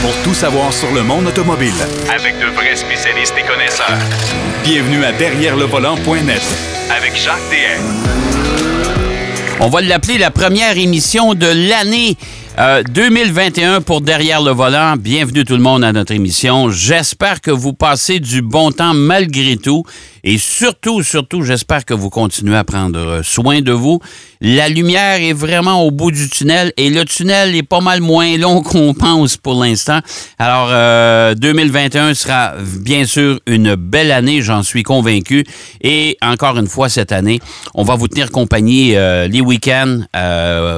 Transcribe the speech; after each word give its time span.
pour 0.00 0.14
tout 0.22 0.34
savoir 0.34 0.72
sur 0.72 0.92
le 0.92 1.02
monde 1.02 1.26
automobile. 1.26 1.72
Avec 2.14 2.38
de 2.38 2.46
vrais 2.54 2.76
spécialistes 2.76 3.34
et 3.38 3.42
connaisseurs. 3.46 3.98
Bienvenue 4.62 5.04
à 5.04 5.12
Derrière 5.12 5.56
le 5.56 5.64
volant.net 5.64 6.42
avec 6.90 7.16
Jacques 7.16 7.36
DM. 7.50 7.82
On 9.60 9.68
va 9.68 9.80
l'appeler 9.80 10.18
la 10.18 10.30
première 10.30 10.78
émission 10.78 11.34
de 11.34 11.46
l'année 11.46 12.16
2021 12.92 13.72
euh, 13.76 13.80
pour 13.80 14.00
Derrière 14.00 14.42
le 14.42 14.52
volant. 14.52 14.94
Bienvenue 14.96 15.44
tout 15.44 15.54
le 15.56 15.62
monde 15.62 15.84
à 15.84 15.92
notre 15.92 16.12
émission. 16.12 16.70
J'espère 16.70 17.40
que 17.40 17.50
vous 17.50 17.72
passez 17.72 18.20
du 18.20 18.42
bon 18.42 18.72
temps 18.72 18.94
malgré 18.94 19.56
tout. 19.56 19.84
Et 20.24 20.38
surtout, 20.38 21.02
surtout, 21.02 21.42
j'espère 21.42 21.84
que 21.84 21.94
vous 21.94 22.10
continuez 22.10 22.56
à 22.56 22.64
prendre 22.64 23.22
soin 23.22 23.60
de 23.60 23.72
vous. 23.72 24.00
La 24.40 24.68
lumière 24.68 25.20
est 25.20 25.32
vraiment 25.32 25.82
au 25.84 25.90
bout 25.90 26.10
du 26.10 26.28
tunnel 26.28 26.72
et 26.76 26.90
le 26.90 27.04
tunnel 27.04 27.54
est 27.54 27.62
pas 27.62 27.80
mal 27.80 28.00
moins 28.00 28.36
long 28.36 28.62
qu'on 28.62 28.94
pense 28.94 29.36
pour 29.36 29.62
l'instant. 29.62 30.00
Alors, 30.38 30.68
2021 31.36 32.10
euh, 32.10 32.14
sera 32.14 32.54
bien 32.80 33.04
sûr 33.04 33.40
une 33.46 33.74
belle 33.74 34.12
année, 34.12 34.42
j'en 34.42 34.62
suis 34.62 34.82
convaincu. 34.82 35.44
Et 35.80 36.16
encore 36.22 36.58
une 36.58 36.68
fois, 36.68 36.88
cette 36.88 37.12
année, 37.12 37.40
on 37.74 37.84
va 37.84 37.94
vous 37.96 38.08
tenir 38.08 38.30
compagnie 38.30 38.96
euh, 38.96 39.28
les 39.28 39.40
week-ends, 39.40 40.00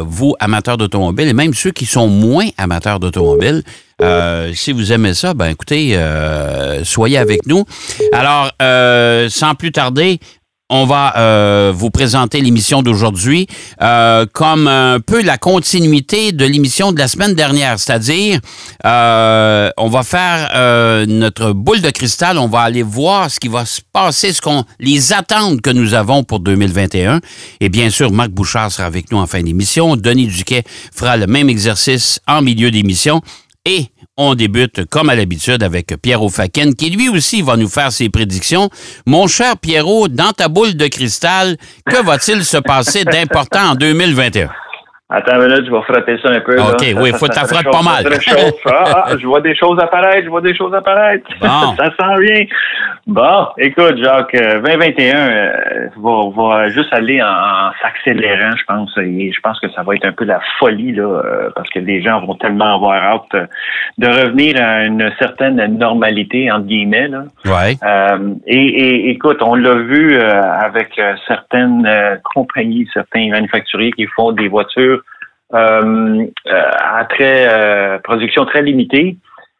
vous, 0.07 0.35
amateurs 0.41 0.77
d'automobile, 0.77 1.29
et 1.29 1.33
même 1.33 1.55
ceux 1.55 1.71
qui 1.71 1.87
sont 1.87 2.09
moins 2.09 2.49
amateurs 2.57 3.01
d'automobile, 3.01 3.63
euh, 4.03 4.53
si 4.55 4.73
vous 4.73 4.93
aimez 4.93 5.15
ça, 5.15 5.35
ben 5.35 5.49
écoutez, 5.49 5.97
euh, 5.97 6.85
soyez 6.85 7.19
avec 7.19 7.47
nous. 7.47 7.65
Alors, 8.13 8.51
euh, 8.63 9.29
sans 9.29 9.55
plus 9.55 9.73
tarder, 9.73 10.21
on 10.71 10.87
va 10.87 11.15
euh, 11.17 11.73
vous 11.75 11.91
présenter 11.91 12.41
l'émission 12.41 12.83
d'aujourd'hui 12.83 13.49
euh, 13.83 14.25
comme 14.33 14.69
un 14.69 15.01
peu 15.01 15.21
la 15.21 15.37
continuité 15.37 16.33
de 16.33 16.45
l'émission 16.45 16.93
de 16.93 16.99
la 16.99 17.09
semaine 17.09 17.35
dernière, 17.35 17.79
c'est-à-dire 17.79 18.39
euh, 18.87 19.71
on 19.77 19.89
va 19.89 20.03
faire 20.05 21.07
notre 21.09 21.53
boule 21.53 21.81
de 21.81 21.91
cristal, 21.91 22.39
on 22.39 22.47
va 22.47 22.61
aller 22.61 22.85
voir 22.85 23.31
ce 23.31 23.41
qui 23.41 23.49
va 23.49 23.65
se 23.65 23.81
passer, 23.93 24.33
ce 24.33 24.41
qu'on 24.41 24.65
les 24.79 25.13
attentes 25.13 25.61
que 25.61 25.71
nous 25.71 25.95
avons 25.95 26.23
pour 26.23 26.39
2021. 26.39 27.21
Et 27.61 27.69
bien 27.69 27.91
sûr, 27.91 28.13
Marc 28.13 28.31
Bouchard 28.31 28.71
sera 28.71 28.87
avec 28.87 29.11
nous 29.11 29.19
en 29.19 29.27
fin 29.27 29.43
d'émission. 29.43 29.97
Denis 29.97 30.29
Duquet 30.29 30.63
fera 30.95 31.17
le 31.17 31.27
même 31.27 31.49
exercice 31.49 32.21
en 32.29 32.43
milieu 32.43 32.71
d'émission. 32.71 33.21
Et 33.65 33.87
on 34.21 34.35
débute, 34.35 34.85
comme 34.87 35.09
à 35.09 35.15
l'habitude, 35.15 35.63
avec 35.63 35.97
Pierrot 36.03 36.29
Faken, 36.29 36.75
qui 36.75 36.91
lui 36.91 37.09
aussi 37.09 37.41
va 37.41 37.57
nous 37.57 37.69
faire 37.69 37.91
ses 37.91 38.11
prédictions. 38.11 38.69
Mon 39.07 39.27
cher 39.27 39.57
Pierrot, 39.57 40.09
dans 40.09 40.33
ta 40.33 40.49
boule 40.49 40.75
de 40.75 40.87
cristal, 40.89 41.57
que 41.87 42.05
va-t-il 42.05 42.45
se 42.45 42.59
passer 42.59 43.05
d'important 43.05 43.71
en 43.71 43.75
2021? 43.75 44.51
Attends 45.13 45.41
une 45.41 45.49
minute, 45.49 45.67
je 45.67 45.71
vais 45.73 45.83
frotter 45.83 46.19
ça 46.23 46.31
un 46.31 46.41
peu. 46.41 46.57
OK, 46.61 46.81
oui, 46.81 47.11
il 47.11 47.15
faut 47.15 47.27
que 47.27 47.33
tu 47.33 47.47
frottes 47.47 47.65
pas 47.65 47.83
mal. 47.83 48.07
Ah, 48.67 49.05
ah, 49.07 49.17
je 49.19 49.27
vois 49.27 49.41
des 49.41 49.57
choses 49.57 49.79
apparaître, 49.81 50.25
je 50.25 50.29
vois 50.29 50.41
des 50.41 50.55
choses 50.55 50.73
apparaître. 50.73 51.29
ça 51.41 51.85
sent 51.85 52.15
rien. 52.17 52.47
Bon, 53.07 53.49
écoute, 53.59 53.97
Jacques, 54.01 54.37
2021 54.37 55.17
euh, 55.17 55.53
euh, 56.05 56.31
va, 56.37 56.69
juste 56.69 56.93
aller 56.93 57.21
en, 57.21 57.73
s'accélérant, 57.83 58.55
je 58.57 58.65
pense. 58.65 58.97
Et 58.99 59.33
je 59.33 59.41
pense 59.41 59.59
que 59.59 59.69
ça 59.71 59.83
va 59.83 59.97
être 59.97 60.05
un 60.05 60.13
peu 60.13 60.25
la 60.25 60.39
folie, 60.61 60.93
là, 60.93 61.03
euh, 61.03 61.51
parce 61.57 61.69
que 61.71 61.81
les 61.81 62.03
gens 62.03 62.25
vont 62.25 62.35
tellement 62.35 62.77
avoir 62.77 63.03
hâte 63.03 63.49
de 63.99 64.07
revenir 64.07 64.63
à 64.63 64.85
une 64.85 65.11
certaine 65.19 65.57
normalité, 65.77 66.53
entre 66.53 66.67
guillemets. 66.67 67.09
Là. 67.09 67.25
Ouais. 67.47 67.75
et, 68.47 68.57
et, 68.57 69.11
écoute, 69.11 69.39
on 69.43 69.57
l'a 69.57 69.75
vu 69.75 70.17
avec 70.17 71.01
certaines 71.27 71.89
compagnies, 72.23 72.89
certains 72.95 73.29
manufacturiers 73.31 73.91
qui 73.93 74.07
font 74.07 74.31
des 74.31 74.47
voitures 74.47 75.00
à 75.53 77.05
très 77.09 77.49
euh, 77.49 77.99
production 77.99 78.45
très 78.45 78.63
limitée. 78.63 79.17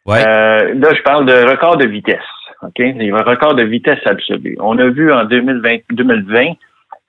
là, 0.07 0.95
je 0.95 1.03
parle 1.03 1.27
de 1.27 1.51
record 1.51 1.77
de 1.77 1.87
vitesse. 1.87 2.19
OK? 2.63 2.79
Il 2.79 3.13
un 3.13 3.23
record 3.23 3.55
de 3.55 3.65
vitesse 3.65 4.01
absolue. 4.05 4.57
On 4.61 4.79
a 4.79 4.89
vu 4.89 5.13
en 5.13 5.25
2020, 5.25 5.79
2020 5.93 6.53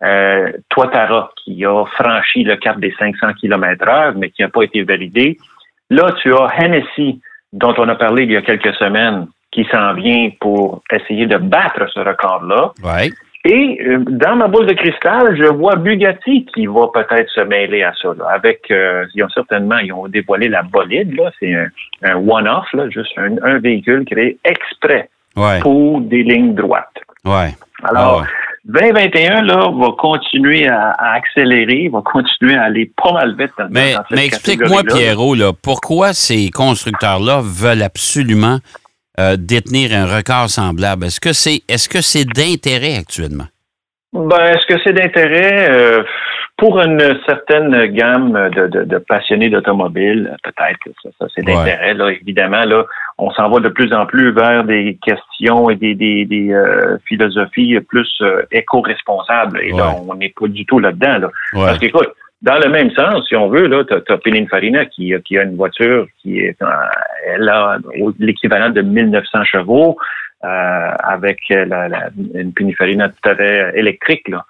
euh, 0.04 0.52
Toitara 0.70 1.32
qui 1.44 1.64
a 1.66 1.86
franchi 1.86 2.44
le 2.44 2.56
cap 2.56 2.80
des 2.80 2.94
500 2.98 3.34
km 3.40 3.88
heure, 3.88 4.14
mais 4.16 4.30
qui 4.30 4.42
n'a 4.42 4.50
pas 4.50 4.64
été 4.64 4.84
validé. 4.84 5.38
Là, 5.90 6.12
tu 6.22 6.34
as 6.34 6.48
Hennessy, 6.58 7.22
dont 7.54 7.74
on 7.78 7.88
a 7.88 7.96
parlé 7.96 8.24
il 8.24 8.32
y 8.32 8.38
a 8.38 8.42
quelques 8.42 8.74
semaines, 8.76 9.28
qui 9.52 9.68
s'en 9.72 9.94
vient 9.94 10.30
pour 10.40 10.82
essayer 10.92 11.28
de 11.28 11.38
battre 11.38 11.86
ce 11.94 12.00
record-là. 12.00 12.72
Ouais. 12.84 13.12
Et 13.44 13.80
euh, 13.82 14.04
dans 14.08 14.36
ma 14.36 14.48
boule 14.48 14.68
de 14.68 14.74
cristal, 14.74 15.36
je 15.36 15.46
vois 15.46 15.76
Bugatti 15.76 16.46
qui 16.54 16.68
va 16.68 16.88
peut-être 16.94 17.30
se 17.32 17.42
mêler 17.42 17.82
à 17.82 17.92
ça. 18.00 18.10
avec, 18.30 18.62
euh, 18.70 19.06
ils 19.16 19.24
ont 19.24 19.30
certainement, 19.30 19.80
ils 19.80 19.92
ont 19.92 20.08
dévoilé 20.08 20.48
la 20.48 20.62
bolide. 20.62 21.16
Là, 21.16 21.32
c'est 21.40 21.54
un, 22.04 22.16
one-off, 22.16 22.72
là, 22.74 22.90
juste 22.90 23.18
un, 23.18 23.58
véhicule 23.60 24.06
créé 24.06 24.38
exprès 24.44 25.10
pour 25.62 26.02
des 26.02 26.22
lignes 26.22 26.54
droites. 26.54 26.86
Ouais. 27.26 27.56
Alors, 27.84 28.26
2021 28.66 29.38
ah 29.38 29.42
là 29.42 29.72
va 29.74 29.88
continuer 29.98 30.68
à, 30.68 30.96
accélérer, 31.14 31.90
va 31.92 32.02
continuer 32.02 32.56
à 32.56 32.64
aller 32.64 32.92
pas 32.96 33.12
mal 33.12 33.36
vite. 33.36 33.52
Dans, 33.58 33.68
mais, 33.72 33.96
mais 34.12 34.28
explique-moi, 34.28 34.84
Pierrot, 34.84 35.34
là, 35.34 35.52
pourquoi 35.52 36.14
ces 36.14 36.52
constructeurs-là 36.52 37.42
veulent 37.44 37.82
absolument 37.82 38.60
euh, 39.20 39.36
détenir 39.38 39.92
un 39.94 40.06
record 40.06 40.50
semblable. 40.50 41.06
Est-ce 41.06 41.20
que 41.20 41.34
c'est 41.34 41.62
est-ce 41.68 41.90
que 41.90 42.02
c'est 42.02 42.26
d'intérêt 42.26 42.96
actuellement? 42.98 43.48
Ben, 44.14 44.54
est-ce 44.54 44.66
que 44.66 44.80
c'est 44.84 44.94
d'intérêt? 44.94 45.70
Euh, 45.70 46.04
pour 46.58 46.80
une 46.80 47.18
certaine 47.28 47.88
gamme 47.88 48.50
de, 48.52 48.98
passionnés 49.00 49.50
d'automobile? 49.50 50.38
Peut-être 50.44 50.78
que 50.86 50.92
ça, 51.18 51.26
c'est 51.34 51.44
d'intérêt. 51.44 51.96
Là, 51.96 52.12
évidemment, 52.12 52.62
là, 52.66 52.86
on 53.18 53.32
s'en 53.32 53.50
va 53.50 53.60
de 53.60 53.70
plus 53.70 53.92
en 53.94 54.06
plus 54.06 54.32
vers 54.32 54.64
des 54.64 55.00
questions 55.04 55.72
et 55.72 55.76
des, 55.76 55.96
des, 55.96 56.52
euh, 56.52 56.98
philosophies 57.08 57.80
plus 57.82 58.22
éco-responsables. 58.52 59.60
Et 59.64 59.72
là, 59.72 59.96
on 60.08 60.14
n'est 60.14 60.34
pas 60.40 60.48
du 60.48 60.66
tout 60.68 60.78
là-dedans. 60.78 61.18
Là. 61.18 61.30
Parce 61.54 61.80
qu'écoute, 61.80 62.10
dans 62.42 62.58
le 62.58 62.70
même 62.70 62.90
sens, 62.92 63.28
si 63.28 63.36
on 63.36 63.50
veut, 63.50 63.68
là, 63.68 63.84
tu 63.84 63.94
as, 63.94 64.18
Pininfarina 64.18 64.86
qui, 64.86 65.14
qui 65.26 65.38
a 65.38 65.44
une 65.44 65.56
voiture 65.56 66.08
qui 66.22 66.40
est 66.40 66.60
a 66.62 66.90
l'équivalent 68.20 68.72
de 68.72 68.82
1900 68.82 69.44
chevaux 69.44 69.98
euh, 70.44 70.92
avec 71.04 71.40
la, 71.50 71.88
la, 71.88 72.10
une 72.34 72.52
Pininfarina 72.54 73.10
tout 73.10 73.30
à 73.30 73.36
fait 73.36 73.78
électrique. 73.78 74.28
Là. 74.28 74.46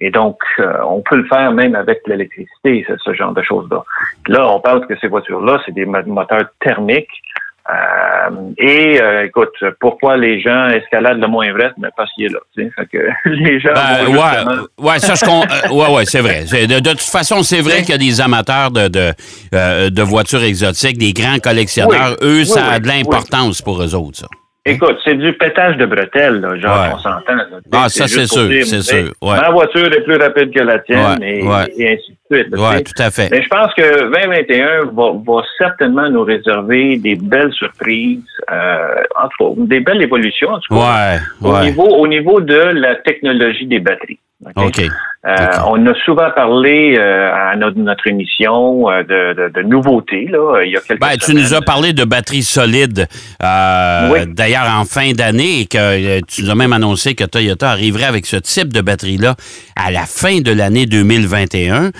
Et 0.00 0.10
donc, 0.10 0.38
euh, 0.58 0.78
on 0.86 1.02
peut 1.02 1.16
le 1.16 1.24
faire 1.24 1.52
même 1.52 1.74
avec 1.74 2.00
l'électricité, 2.06 2.84
ce, 2.88 2.96
ce 2.96 3.12
genre 3.14 3.32
de 3.32 3.42
choses-là. 3.42 3.84
Là, 4.28 4.48
on 4.50 4.60
parle 4.60 4.86
que 4.86 4.96
ces 4.98 5.08
voitures-là, 5.08 5.60
c'est 5.64 5.72
des 5.72 5.84
moteurs 5.84 6.48
thermiques 6.60 7.22
euh, 7.70 8.50
et 8.58 9.00
euh, 9.00 9.24
écoute, 9.24 9.54
pourquoi 9.80 10.18
les 10.18 10.40
gens 10.40 10.68
escaladent 10.68 11.18
le 11.18 11.28
moins 11.28 11.46
Everest? 11.46 11.74
Mais 11.78 11.88
parce 11.96 12.12
qu'il 12.12 12.26
est 12.26 12.28
là. 12.28 12.40
Fait 12.54 12.86
que 12.86 12.98
les 13.30 13.58
gens. 13.58 13.72
Ben, 13.74 14.08
ouais, 14.08 14.86
ouais, 14.90 14.98
ça, 14.98 15.14
je 15.14 15.24
euh, 15.70 15.74
ouais, 15.74 15.94
ouais, 15.94 16.04
c'est 16.04 16.20
vrai. 16.20 16.44
De, 16.44 16.90
toute 16.90 17.00
façon, 17.00 17.42
c'est 17.42 17.60
vrai 17.60 17.80
qu'il 17.80 17.90
y 17.90 17.94
a 17.94 17.98
des 17.98 18.20
amateurs 18.20 18.70
de, 18.70 18.88
de, 18.88 19.88
de, 19.88 20.02
voitures 20.02 20.42
exotiques, 20.42 20.98
des 20.98 21.14
grands 21.14 21.38
collectionneurs. 21.38 22.16
eux, 22.22 22.44
ça 22.44 22.66
a 22.66 22.78
de 22.80 22.86
l'importance 22.86 23.62
pour 23.62 23.82
eux 23.82 23.94
autres, 23.94 24.18
ça. 24.18 24.26
Écoute, 24.66 24.96
c'est 25.04 25.16
du 25.16 25.34
pétage 25.34 25.76
de 25.76 25.84
bretelles, 25.84 26.40
là, 26.40 26.56
genre, 26.56 26.94
on 26.94 26.98
s'entend. 26.98 27.36
Ah, 27.70 27.88
ça, 27.90 28.08
c'est 28.08 28.26
sûr, 28.26 28.48
c'est 28.64 28.80
sûr. 28.80 29.12
Ouais. 29.20 29.36
Ma 29.38 29.50
voiture 29.50 29.92
est 29.92 30.00
plus 30.02 30.16
rapide 30.16 30.54
que 30.54 30.60
la 30.60 30.78
tienne 30.78 31.22
et, 31.22 31.46
ainsi 31.46 32.16
de 32.30 32.36
suite. 32.36 32.48
Oui, 32.52 32.82
tout 32.82 33.02
à 33.02 33.10
fait. 33.10 33.28
Mais 33.30 33.42
je 33.42 33.48
pense 33.48 33.74
que 33.74 34.04
2021 34.04 34.86
va, 34.92 35.12
va 35.26 35.42
certainement 35.58 36.08
nous 36.08 36.24
réserver 36.24 36.96
des 36.96 37.14
belles 37.14 37.52
surprises, 37.52 38.22
euh, 38.50 39.02
entre 39.22 39.54
des 39.66 39.80
belles 39.80 40.00
évolutions, 40.00 40.48
en 40.48 40.60
tout 40.60 40.74
cas, 40.74 41.18
au, 41.42 41.60
niveau, 41.60 41.84
au 41.84 42.06
niveau 42.06 42.40
de 42.40 42.54
la 42.54 42.96
technologie 42.96 43.66
des 43.66 43.80
batteries. 43.80 44.18
OK? 44.56 44.82
Euh, 45.26 45.46
on 45.68 45.86
a 45.86 45.94
souvent 46.04 46.30
parlé 46.36 46.96
euh, 46.98 47.32
à 47.32 47.56
notre, 47.56 47.78
notre 47.78 48.06
émission 48.06 48.90
euh, 48.90 49.02
de, 49.04 49.48
de, 49.48 49.62
nouveautés. 49.62 50.26
Là, 50.30 50.62
il 50.64 50.72
y 50.72 50.76
a 50.76 50.80
quelques 50.80 51.00
ben, 51.00 51.16
tu 51.16 51.34
nous 51.34 51.54
as 51.54 51.62
parlé 51.62 51.94
de 51.94 52.04
batteries 52.04 52.42
solides, 52.42 53.06
oui. 53.40 54.18
d'ailleurs 54.28 54.68
en 54.68 54.84
fin 54.84 55.12
d'année, 55.12 55.60
et 55.60 55.66
que 55.66 56.20
tu 56.26 56.42
nous 56.42 56.50
as 56.50 56.54
même 56.54 56.74
annoncé 56.74 57.14
que 57.14 57.24
Toyota 57.24 57.70
arriverait 57.70 58.04
avec 58.04 58.26
ce 58.26 58.36
type 58.36 58.70
de 58.70 58.82
batterie-là 58.82 59.34
à 59.76 59.90
la 59.90 60.04
fin 60.04 60.40
de 60.40 60.52
l'année 60.52 60.84
2021. 60.84 61.90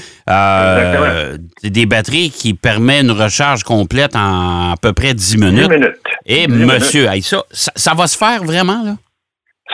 des 1.63 1.87
batteries 1.87 2.29
qui 2.31 2.53
permettent 2.53 3.05
une 3.05 3.11
recharge 3.11 3.65
complète 3.65 4.17
en 4.17 4.73
à 4.73 4.75
peu 4.81 4.93
près 4.93 5.15
10 5.15 5.39
minutes. 5.39 5.71
10 5.71 5.71
minutes. 5.71 5.97
Et 6.27 6.47
monsieur, 6.47 7.09
ça, 7.23 7.43
ça 7.75 7.95
va 7.95 8.07
se 8.07 8.19
faire 8.19 8.45
vraiment, 8.45 8.83
là? 8.85 8.97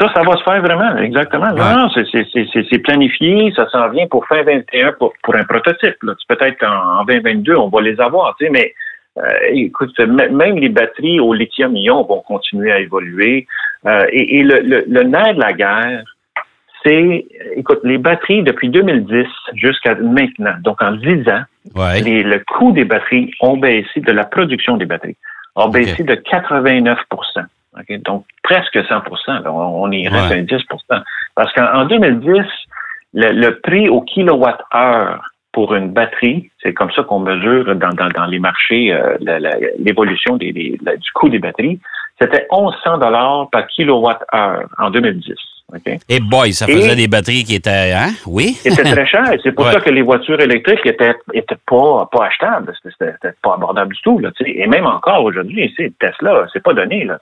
Ça, 0.01 0.11
ça 0.15 0.23
va 0.23 0.37
se 0.37 0.43
faire 0.43 0.63
vraiment, 0.63 0.97
exactement. 0.97 1.53
Non, 1.53 1.89
c'est 1.91 2.79
planifié, 2.79 3.53
ça 3.55 3.69
s'en 3.69 3.89
vient 3.91 4.07
pour 4.07 4.27
fin 4.27 4.43
21 4.43 4.93
pour, 4.93 5.13
pour 5.23 5.37
un 5.37 5.45
prototype. 5.45 5.97
Peut-être 6.29 6.65
en, 6.65 7.05
2022, 7.05 7.55
on 7.57 7.69
va 7.69 7.83
les 7.83 8.01
avoir, 8.01 8.35
tu 8.37 8.47
sais, 8.47 8.51
mais 8.51 8.73
euh, 9.19 9.29
écoute, 9.53 9.99
même 9.99 10.57
les 10.57 10.69
batteries 10.71 11.21
au 11.21 11.35
lithium-ion 11.35 12.05
vont 12.05 12.21
continuer 12.21 12.73
à 12.73 12.81
évoluer. 12.81 13.47
Euh, 13.87 14.07
et, 14.11 14.43
le, 14.43 14.85
le, 14.87 15.03
nerf 15.03 15.35
de 15.35 15.41
la 15.41 15.53
guerre, 15.53 16.05
c'est, 16.83 17.27
écoute, 17.57 17.81
les 17.85 17.99
batteries 17.99 18.43
depuis 18.43 18.71
2010 18.71 19.27
jusqu'à 19.55 19.97
maintenant, 19.97 20.55
donc 20.63 20.81
en 20.81 20.93
10 20.93 21.29
ans, 21.29 21.43
le 21.75 22.39
coût 22.39 22.73
des 22.73 22.85
batteries 22.85 23.33
ont 23.41 23.59
baissé 23.59 24.01
de 24.01 24.13
la 24.13 24.25
production 24.25 24.79
des 24.79 24.87
batteries 24.87 25.17
a 25.57 25.69
baissé 25.69 26.03
de 26.03 26.15
89 26.15 26.99
Donc, 28.05 28.25
presque 28.43 28.77
100% 28.77 29.47
On 29.49 29.91
y 29.93 30.09
reste 30.09 30.33
à 30.33 30.37
10% 30.37 31.03
Parce 31.35 31.53
qu'en 31.53 31.85
2010, 31.85 32.43
le, 33.15 33.51
prix 33.61 33.89
au 33.89 34.03
kilowatt-heure 34.03 35.23
pour 35.53 35.75
une 35.75 35.93
batterie, 35.93 36.51
c'est 36.63 36.75
comme 36.75 36.91
ça 36.93 37.03
qu'on 37.03 37.21
mesure 37.21 37.75
dans, 37.77 37.91
dans, 37.91 38.27
les 38.27 38.39
marchés 38.39 38.93
euh, 38.93 39.17
l'évolution 39.79 40.37
des, 40.37 40.53
du 40.53 41.13
coût 41.15 41.29
des 41.29 41.39
batteries, 41.39 41.81
c'était 42.21 42.47
1100 42.53 42.99
dollars 42.99 43.49
par 43.51 43.67
kilowatt-heure 43.67 44.69
en 44.79 44.91
2010. 44.91 45.35
Et 46.09 46.21
boy, 46.21 46.53
ça 46.53 46.67
faisait 46.67 46.97
des 46.97 47.09
batteries 47.09 47.45
qui 47.45 47.55
étaient, 47.55 47.93
hein? 47.93 48.11
Oui? 48.27 48.57
C'était 48.61 48.83
très 48.83 49.07
cher. 49.15 49.25
C'est 49.43 49.53
pour 49.53 49.67
ça 49.67 49.81
que 49.81 49.91
les 49.91 50.03
voitures 50.03 50.41
électriques 50.41 50.85
étaient, 50.85 51.15
étaient 51.33 51.59
pas, 51.67 52.09
pas 52.11 52.27
achetables. 52.27 52.73
C'était 52.83 53.35
pas 53.43 53.55
abordable 53.55 53.95
du 53.95 54.03
tout, 54.03 54.19
là, 54.19 54.31
Et 54.45 54.67
même 54.67 54.87
encore 54.87 55.25
aujourd'hui, 55.25 55.75
Tesla, 55.99 56.47
c'est 56.53 56.63
pas 56.63 56.75
donné, 56.75 57.05
là, 57.05 57.19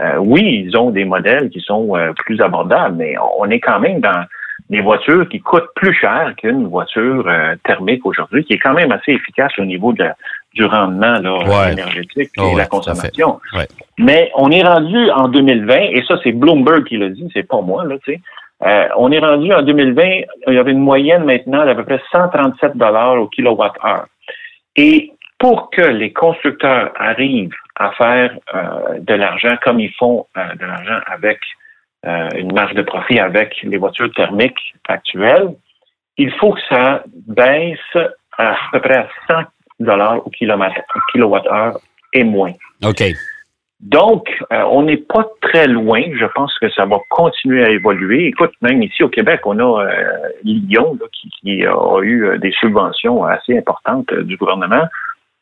euh, 0.00 0.16
oui, 0.18 0.64
ils 0.66 0.76
ont 0.76 0.90
des 0.90 1.04
modèles 1.04 1.50
qui 1.50 1.60
sont 1.60 1.96
euh, 1.96 2.12
plus 2.24 2.40
abordables, 2.40 2.96
mais 2.96 3.14
on 3.38 3.48
est 3.50 3.60
quand 3.60 3.78
même 3.78 4.00
dans 4.00 4.24
des 4.70 4.80
voitures 4.80 5.28
qui 5.28 5.40
coûtent 5.40 5.68
plus 5.76 5.94
cher 5.94 6.32
qu'une 6.36 6.66
voiture 6.66 7.24
euh, 7.28 7.54
thermique 7.64 8.04
aujourd'hui, 8.06 8.44
qui 8.44 8.54
est 8.54 8.58
quand 8.58 8.72
même 8.72 8.92
assez 8.92 9.12
efficace 9.12 9.52
au 9.58 9.64
niveau 9.64 9.92
de 9.92 10.06
du 10.54 10.64
rendement 10.64 11.18
là, 11.18 11.72
énergétique 11.72 12.30
et 12.38 12.54
la 12.56 12.66
consommation. 12.66 13.40
Mais 13.98 14.30
on 14.36 14.50
est 14.50 14.62
rendu 14.62 15.10
en 15.10 15.28
2020, 15.28 15.76
et 15.76 16.04
ça 16.06 16.18
c'est 16.22 16.32
Bloomberg 16.32 16.84
qui 16.84 16.96
l'a 16.96 17.08
dit, 17.08 17.28
c'est 17.32 17.46
pas 17.46 17.60
moi, 17.60 17.84
là, 17.84 17.96
tu 18.04 18.12
sais. 18.12 18.20
Euh, 18.64 18.88
on 18.96 19.10
est 19.10 19.18
rendu 19.18 19.52
en 19.52 19.62
2020, 19.62 20.02
il 20.48 20.54
y 20.54 20.58
avait 20.58 20.70
une 20.70 20.78
moyenne 20.78 21.24
maintenant 21.24 21.66
d'à 21.66 21.74
peu 21.74 21.84
près 21.84 22.00
137 22.12 22.76
dollars 22.76 23.20
au 23.20 23.26
kilowatt-heure. 23.26 24.06
Et 24.76 25.12
pour 25.38 25.70
que 25.70 25.82
les 25.82 26.12
constructeurs 26.12 26.92
arrivent 26.96 27.54
à 27.76 27.90
faire 27.92 28.38
euh, 28.54 29.00
de 29.00 29.14
l'argent 29.14 29.56
comme 29.62 29.80
ils 29.80 29.92
font 29.98 30.26
de 30.36 30.64
l'argent 30.64 31.00
avec 31.06 31.40
euh, 32.06 32.28
une 32.36 32.52
marge 32.52 32.74
de 32.74 32.82
profit 32.82 33.18
avec 33.18 33.56
les 33.62 33.78
voitures 33.78 34.12
thermiques 34.12 34.74
actuelles, 34.88 35.54
il 36.18 36.30
faut 36.32 36.52
que 36.52 36.60
ça 36.68 37.02
baisse 37.26 37.78
à, 38.36 38.56
peu 38.72 38.80
près 38.80 38.98
à 38.98 39.08
100 39.28 39.42
dollars 39.80 40.26
au 40.26 40.30
kilowattheure 40.30 41.78
et 42.12 42.24
moins. 42.24 42.52
OK. 42.84 43.02
Donc, 43.80 44.28
euh, 44.52 44.62
on 44.70 44.82
n'est 44.82 44.96
pas 44.96 45.26
très 45.42 45.66
loin. 45.66 46.02
Je 46.18 46.24
pense 46.34 46.56
que 46.58 46.70
ça 46.70 46.86
va 46.86 46.96
continuer 47.10 47.64
à 47.64 47.70
évoluer. 47.70 48.26
Écoute, 48.28 48.52
même 48.62 48.82
ici 48.82 49.02
au 49.02 49.08
Québec, 49.08 49.40
on 49.44 49.58
a 49.58 49.84
euh, 49.84 50.28
Lyon 50.42 50.98
qui, 51.12 51.28
qui, 51.40 51.66
a 51.66 52.00
eu 52.00 52.38
des 52.38 52.52
subventions 52.52 53.24
assez 53.24 53.58
importantes 53.58 54.12
du 54.14 54.36
gouvernement 54.36 54.86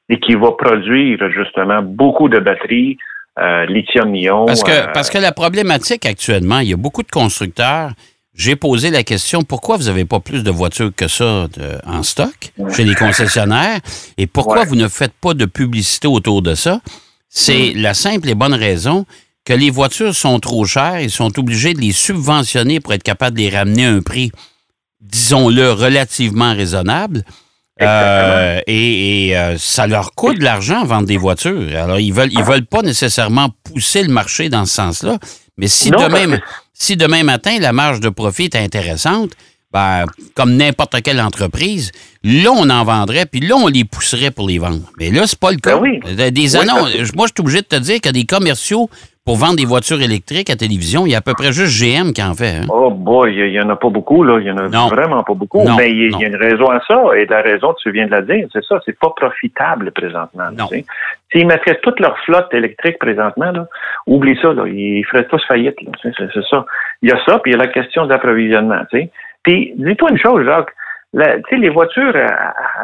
et 0.09 0.19
qui 0.19 0.35
va 0.35 0.53
produire 0.53 1.31
justement 1.31 1.83
beaucoup 1.83 2.29
de 2.29 2.39
batteries 2.39 2.99
euh, 3.39 3.65
lithium-ion. 3.67 4.45
Parce 4.45 4.63
que, 4.63 4.71
euh, 4.71 4.93
parce 4.93 5.09
que 5.09 5.17
la 5.17 5.33
problématique 5.33 6.05
actuellement, 6.05 6.59
il 6.59 6.69
y 6.69 6.73
a 6.75 6.77
beaucoup 6.77 7.03
de 7.03 7.11
constructeurs. 7.11 7.93
J'ai 8.35 8.57
posé 8.57 8.91
la 8.91 9.03
question 9.03 9.43
pourquoi 9.43 9.77
vous 9.77 9.85
n'avez 9.85 10.05
pas 10.05 10.21
plus 10.21 10.43
de 10.43 10.51
voitures 10.51 10.91
que 10.95 11.07
ça 11.07 11.49
en 11.87 12.03
stock 12.03 12.53
chez 12.75 12.85
les 12.85 12.95
concessionnaires? 12.95 13.81
Et 14.17 14.27
pourquoi 14.27 14.65
vous 14.65 14.77
ne 14.77 14.89
faites 14.89 15.13
pas 15.13 15.35
de 15.35 15.45
publicité 15.45 16.09
autour 16.09 16.41
de 16.41 16.55
ça? 16.55 16.81
C'est 17.29 17.73
mm. 17.75 17.81
la 17.81 17.95
simple 17.95 18.29
et 18.29 18.35
bonne 18.35 18.55
raison 18.55 19.07
que 19.45 19.53
les 19.53 19.71
voitures 19.71 20.15
sont 20.15 20.39
trop 20.39 20.65
chères 20.65 20.97
et 20.97 21.09
sont 21.09 21.39
obligés 21.39 21.75
de 21.75 21.81
les 21.81 21.93
subventionner 21.93 22.81
pour 22.81 22.93
être 22.93 23.03
capables 23.03 23.37
de 23.37 23.43
les 23.43 23.51
ramener 23.51 23.87
à 23.87 23.91
un 23.91 24.01
prix, 24.01 24.31
disons-le, 25.01 25.73
relativement 25.73 26.55
raisonnable. 26.55 27.25
Euh, 27.81 28.61
et, 28.69 29.37
euh, 29.37 29.57
ça 29.59 29.87
leur 29.89 30.13
coûte 30.13 30.39
de 30.39 30.45
l'argent 30.45 30.85
vendre 30.85 31.07
des 31.07 31.17
voitures. 31.17 31.77
Alors, 31.77 31.99
ils 31.99 32.13
veulent, 32.13 32.33
ils 32.33 32.45
veulent 32.45 32.67
pas 32.67 32.83
nécessairement 32.83 33.49
pousser 33.65 34.03
le 34.05 34.13
marché 34.13 34.49
dans 34.49 34.67
ce 34.67 34.75
sens-là. 34.75 35.19
Mais 35.57 35.67
si 35.67 35.91
demain, 35.91 36.39
si 36.83 36.97
demain 36.97 37.23
matin, 37.23 37.59
la 37.61 37.73
marge 37.73 38.01
de 38.01 38.09
profit 38.09 38.45
est 38.45 38.57
intéressante, 38.57 39.31
ben, 39.73 40.05
comme 40.35 40.57
n'importe 40.57 41.01
quelle 41.03 41.21
entreprise, 41.21 41.93
là, 42.25 42.51
on 42.51 42.69
en 42.69 42.85
vendrait, 42.85 43.25
puis 43.25 43.41
là, 43.41 43.57
on 43.57 43.69
les 43.69 43.85
pousserait 43.85 44.33
pour 44.33 44.49
les 44.49 44.59
vendre. 44.59 44.83
Mais 44.99 45.11
là, 45.11 45.27
c'est 45.27 45.39
pas 45.39 45.53
le 45.53 45.59
cas. 45.59 45.79
Ben 45.79 46.31
des 46.31 46.57
annonces, 46.57 46.93
moi, 47.15 47.27
je 47.27 47.33
suis 47.33 47.41
obligé 47.41 47.63
de 47.63 47.67
te 47.67 47.77
dire 47.77 47.95
qu'il 47.97 48.07
y 48.07 48.09
a 48.09 48.13
des 48.13 48.27
commerciaux 48.27 48.91
pour 49.25 49.37
vendre 49.37 49.57
des 49.57 49.65
voitures 49.65 50.03
électriques 50.03 50.51
à 50.51 50.57
télévision, 50.57 51.07
il 51.07 51.13
y 51.13 51.15
a 51.15 51.19
à 51.19 51.21
peu 51.21 51.35
près 51.35 51.53
juste 51.53 51.79
GM 51.79 52.13
qui 52.13 52.23
en 52.23 52.35
fait. 52.35 52.63
Hein. 52.63 52.67
Oh 52.69 52.91
boy, 52.91 53.33
il 53.33 53.53
y 53.53 53.61
en 53.61 53.69
a 53.71 53.77
pas 53.77 53.89
beaucoup, 53.89 54.25
là. 54.25 54.41
Il 54.41 54.47
y 54.47 54.51
en 54.51 54.59
a 54.59 54.89
vraiment 54.89 55.23
pas 55.23 55.35
beaucoup. 55.35 55.63
mais 55.77 55.93
il 55.93 56.11
y, 56.11 56.25
a 56.25 56.27
une 56.27 56.37
raison 56.37 56.69
à 56.71 56.81
ça, 56.89 57.01
et 57.17 57.27
la 57.27 57.41
raison, 57.41 57.73
tu 57.81 57.93
viens 57.93 58.07
de 58.07 58.11
la 58.11 58.23
dire, 58.23 58.49
c'est 58.53 58.65
ça, 58.65 58.81
c'est 58.85 58.99
pas 58.99 59.11
profitable 59.15 59.93
présentement. 59.93 60.51
S'ils 61.31 61.47
mettraient 61.47 61.79
toute 61.83 62.01
leur 62.01 62.19
flotte 62.21 62.53
électrique 62.53 62.99
présentement, 62.99 63.53
là, 63.53 63.67
oublie 64.07 64.37
ça, 64.43 64.53
là, 64.53 64.67
ils 64.67 65.05
feraient 65.05 65.27
tous 65.27 65.43
faillite. 65.47 65.77
C'est 66.03 66.45
ça. 66.51 66.67
Il 67.01 67.09
y 67.09 67.13
a 67.13 67.25
ça, 67.25 67.39
puis 67.39 67.53
il 67.53 67.57
y 67.57 67.61
a 67.61 67.63
la 67.63 67.71
question 67.71 68.07
d'approvisionnement. 68.07 68.83
Puis 69.45 69.73
dis-toi 69.77 70.11
une 70.11 70.19
chose, 70.19 70.45
Jacques. 70.45 70.73
La, 71.15 71.37
les 71.51 71.69
voitures 71.69 72.17
euh, 72.17 72.27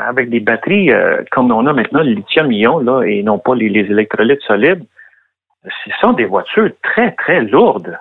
avec 0.06 0.28
des 0.28 0.40
batteries 0.40 0.92
euh, 0.92 1.22
comme 1.30 1.50
on 1.50 1.66
a 1.66 1.72
maintenant 1.72 2.02
le 2.02 2.10
lithium-ion 2.10 2.80
là, 2.80 3.02
et 3.04 3.22
non 3.22 3.38
pas 3.38 3.54
les 3.54 3.70
électrolytes 3.80 4.42
solides, 4.42 4.84
ce 5.64 5.90
sont 6.00 6.12
des 6.12 6.24
voitures 6.24 6.70
très, 6.82 7.12
très 7.12 7.40
lourdes. 7.42 7.98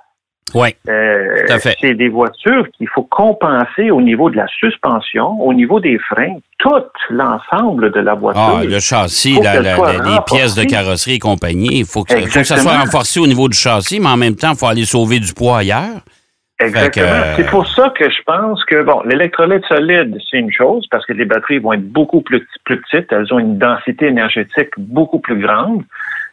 Oui. 0.54 0.70
Euh, 0.88 1.46
c'est 1.82 1.94
des 1.94 2.08
voitures 2.08 2.68
qu'il 2.78 2.88
faut 2.88 3.04
compenser 3.04 3.92
au 3.92 4.02
niveau 4.02 4.30
de 4.30 4.38
la 4.38 4.48
suspension, 4.48 5.42
au 5.42 5.54
niveau 5.54 5.80
des 5.80 5.98
freins, 6.00 6.38
tout 6.58 6.84
l'ensemble 7.10 7.92
de 7.92 8.00
la 8.00 8.14
voiture. 8.14 8.60
Ah, 8.60 8.64
le 8.64 8.80
châssis, 8.80 9.40
les 9.42 10.20
pièces 10.26 10.56
de 10.56 10.64
carrosserie 10.64 11.16
et 11.16 11.20
compagnie. 11.20 11.80
Il 11.80 11.86
faut 11.86 12.04
que, 12.04 12.16
faut 12.16 12.40
que, 12.40 12.44
ça 12.44 12.58
soit 12.58 12.78
renforcé 12.78 13.20
au 13.20 13.28
niveau 13.28 13.50
du 13.50 13.58
châssis, 13.58 14.00
mais 14.00 14.08
en 14.08 14.18
même 14.18 14.36
temps, 14.36 14.52
il 14.52 14.58
faut 14.58 14.68
aller 14.68 14.86
sauver 14.86 15.20
du 15.20 15.34
poids 15.34 15.60
ailleurs. 15.60 16.02
Exactement. 16.60 17.06
Euh, 17.08 17.34
c'est 17.36 17.48
pour 17.48 17.68
ça 17.68 17.94
que 17.96 18.10
je 18.10 18.22
pense 18.26 18.64
que, 18.66 18.82
bon, 18.82 19.02
l'électrolyte 19.06 19.64
solide, 19.66 20.18
c'est 20.30 20.40
une 20.40 20.52
chose, 20.52 20.88
parce 20.90 21.06
que 21.06 21.14
les 21.14 21.26
batteries 21.26 21.60
vont 21.60 21.74
être 21.74 21.88
beaucoup 21.88 22.22
plus, 22.22 22.48
plus 22.64 22.82
petites, 22.82 23.12
elles 23.12 23.32
ont 23.32 23.38
une 23.38 23.60
densité 23.60 24.08
énergétique 24.08 24.70
beaucoup 24.78 25.20
plus 25.20 25.40
grande. 25.40 25.84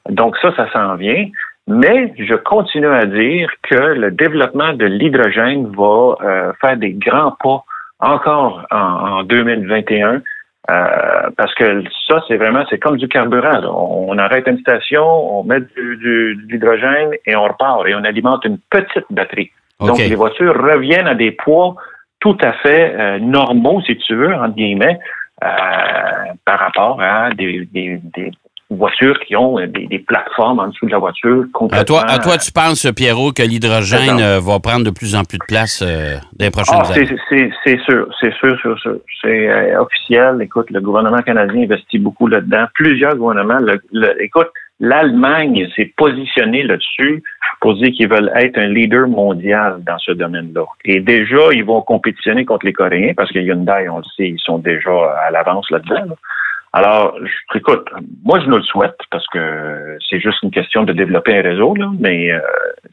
Donc 0.09 0.37
ça, 0.39 0.55
ça 0.57 0.71
s'en 0.73 0.97
vient. 0.97 1.27
Mais 1.67 2.13
je 2.19 2.35
continue 2.35 2.89
à 2.89 3.07
dire 3.07 3.51
que 3.63 3.75
le 3.75 4.11
développement 4.11 4.75
de 4.75 4.85
l'hydrogène 4.85 5.73
va 5.75 6.17
euh, 6.21 6.53
faire 6.61 6.77
des 6.77 6.93
grands 6.93 7.33
pas 7.43 7.65
encore 8.01 8.67
en, 8.71 9.23
2021. 9.23 10.21
Euh, 10.71 11.31
parce 11.37 11.55
que 11.55 11.85
ça, 12.09 12.23
c'est 12.27 12.37
vraiment, 12.37 12.65
c'est 12.69 12.79
comme 12.79 12.97
du 12.97 13.09
carburant. 13.09 13.61
On, 14.09 14.17
arrête 14.19 14.47
une 14.47 14.59
station, 14.59 15.05
on 15.05 15.45
met 15.45 15.61
du, 15.61 15.97
de 15.97 16.37
l'hydrogène 16.49 17.11
et 17.27 17.37
on 17.37 17.45
repart 17.45 17.87
et 17.87 17.95
on 17.95 18.05
alimente 18.05 18.45
une 18.45 18.59
petite 18.71 19.05
batterie. 19.11 19.51
Donc 19.81 19.99
les 19.99 20.15
voitures 20.15 20.55
reviennent 20.55 21.09
à 21.09 21.15
des 21.15 21.33
poids 21.33 21.75
tout 22.21 22.37
à 22.43 22.53
fait 22.55 22.95
euh, 22.95 23.19
normaux, 23.19 23.83
si 23.83 23.97
tu 23.99 24.15
veux, 24.15 24.35
entre 24.35 24.55
guillemets, 24.55 24.99
par 25.41 26.59
rapport 26.59 27.01
à 27.03 27.29
des, 27.31 27.69
des, 27.71 28.01
voitures 28.71 29.19
qui 29.21 29.37
ont 29.37 29.59
euh, 29.59 29.67
des, 29.67 29.99
plateformes 29.99 30.59
en 30.59 30.69
dessous 30.69 30.87
de 30.87 30.91
la 30.91 30.99
voiture. 30.99 31.45
À 31.73 31.85
toi, 31.85 32.03
à 32.07 32.19
toi, 32.19 32.39
tu 32.39 32.51
penses, 32.53 32.87
Pierrot, 32.97 33.33
que 33.33 33.43
l'hydrogène 33.43 34.21
euh, 34.21 34.41
va 34.41 34.59
prendre 34.61 34.85
de 34.85 34.91
plus 34.91 35.15
en 35.15 35.25
plus 35.25 35.39
de 35.39 35.45
place 35.47 35.83
euh, 35.83 36.17
dans 36.39 36.45
les 36.45 36.51
prochaines 36.51 36.79
ah, 36.81 36.93
années? 36.93 37.09
C'est 37.65 37.81
sûr, 37.81 38.09
c'est 38.21 38.33
sûr, 38.35 38.59
sûr, 38.61 38.79
sûr. 38.79 38.97
C'est 39.23 39.77
officiel. 39.77 40.39
Écoute, 40.41 40.71
le 40.71 40.81
gouvernement 40.81 41.23
canadien 41.23 41.63
investit 41.63 41.99
beaucoup 41.99 42.27
là-dedans. 42.27 42.67
Plusieurs 42.75 43.17
gouvernements. 43.17 43.61
écoute, 44.21 44.49
l'Allemagne 44.81 45.69
s'est 45.77 45.93
positionnée 45.97 46.65
là-dessus 46.65 47.23
pour 47.61 47.75
dire 47.77 47.93
qu'ils 47.93 48.09
veulent 48.09 48.33
être 48.35 48.59
un 48.59 48.67
leader 48.67 49.07
mondial 49.09 49.79
dans 49.87 49.99
ce 49.99 50.13
domaine-là. 50.13 50.65
Et 50.85 51.01
déjà, 51.01 51.53
ils 51.53 51.65
vont 51.65 51.81
compétitionner 51.83 52.45
contre 52.45 52.67
les 52.67 52.73
Coréens 52.73 53.13
parce 53.17 53.31
que 53.31 53.39
Hyundai, 53.39 53.89
on 53.89 53.99
le 53.99 54.05
sait, 54.17 54.29
ils 54.31 54.41
sont 54.41 54.59
déjà 54.59 54.91
à 55.27 55.31
l'avance 55.31 55.71
là-dedans. 55.71 55.95
là 55.95 56.03
dedans 56.03 56.17
alors, 56.77 57.17
écoute, 57.55 57.89
moi 58.25 58.41
je 58.41 58.47
nous 58.47 58.57
le 58.57 58.65
souhaite 58.65 58.99
parce 59.13 59.27
que 59.29 59.97
c'est 60.11 60.19
juste 60.19 60.43
une 60.43 60.51
question 60.51 60.83
de 60.83 60.93
développer 60.93 61.39
un 61.39 61.43
réseau, 61.43 61.73
là, 61.77 61.89
mais 62.01 62.33
euh, 62.33 62.41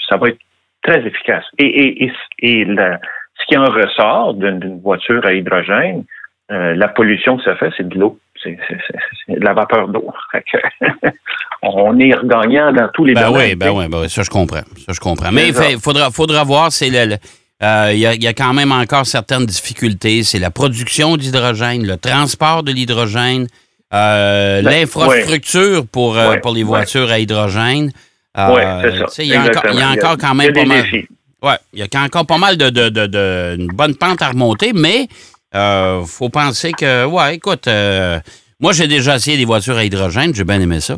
ça 0.08 0.18
va 0.18 0.30
être 0.30 0.40
très 0.84 1.00
efficace. 1.06 1.46
Et, 1.58 1.66
et, 1.66 2.04
et, 2.06 2.62
et 2.62 2.66
ce 2.66 3.46
qui 3.48 3.58
en 3.58 3.66
ressort 3.66 4.36
d'une 4.36 4.80
voiture 4.82 5.26
à 5.26 5.34
hydrogène, 5.34 6.04
euh, 6.52 6.76
la 6.76 6.90
pollution 6.90 7.38
que 7.38 7.44
ça 7.44 7.56
fait, 7.56 7.72
c'est 7.76 7.90
de 7.90 7.98
l'eau. 7.98 8.20
C'est 8.44 8.56
de 9.30 9.44
la 9.44 9.54
vapeur 9.54 9.88
d'eau. 9.88 10.14
on 11.64 11.98
est 12.00 12.14
regagnant 12.14 12.72
dans 12.74 12.90
tous 12.94 13.06
les 13.06 13.16
ben 13.16 13.32
Oui, 13.32 13.56
ben 13.56 13.72
oui, 13.72 13.88
ben 13.88 14.02
oui, 14.02 14.10
ça 14.10 14.22
je 14.22 14.30
comprends. 14.30 14.64
Ça 14.86 14.94
je 14.94 15.00
comprends. 15.00 15.32
Mais 15.32 15.48
il 15.48 15.80
faudra, 15.80 16.12
faudra 16.12 16.44
voir, 16.44 16.72
c'est 16.72 16.90
le, 16.90 17.16
euh, 17.64 17.92
il 17.94 18.00
y, 18.00 18.28
a 18.28 18.34
quand 18.34 18.54
même 18.54 18.72
encore 18.72 19.06
certaines 19.06 19.46
difficultés. 19.46 20.24
C'est 20.24 20.40
la 20.40 20.50
production 20.50 21.16
d'hydrogène, 21.16 21.86
le 21.86 21.98
transport 21.98 22.64
de 22.64 22.72
l'hydrogène, 22.72 23.48
euh, 23.94 24.62
ben, 24.62 24.72
l'infrastructure 24.72 25.86
pour, 25.86 26.18
euh, 26.18 26.38
pour 26.38 26.54
les 26.54 26.64
voitures 26.64 27.10
à 27.12 27.20
hydrogène. 27.20 27.92
Euh, 28.38 29.04
il 29.20 29.26
y, 29.26 29.34
a 29.34 29.42
encore 29.90 30.18
quand 30.18 30.34
même 30.34 30.54
pas 30.54 30.66
mal. 30.66 30.86
Ouais, 31.44 31.58
il 31.74 31.80
y 31.80 31.84
a 31.84 32.02
encore 32.02 32.26
pas 32.26 32.38
mal 32.38 32.56
de, 32.56 32.70
de, 32.70 32.90
de, 32.90 33.56
une 33.60 33.68
bonne 33.68 33.96
pente 33.96 34.22
à 34.22 34.30
remonter, 34.30 34.72
mais 34.74 35.08
il 35.54 36.04
faut 36.06 36.30
penser 36.30 36.72
que, 36.72 37.06
ouais, 37.06 37.36
écoute, 37.36 37.68
moi 38.60 38.72
j'ai 38.72 38.88
déjà 38.88 39.16
essayé 39.16 39.38
des 39.38 39.46
voitures 39.46 39.76
à 39.76 39.84
hydrogène, 39.84 40.34
j'ai 40.34 40.46
bien 40.46 40.62
aimé 40.62 40.80
ça. 40.80 40.98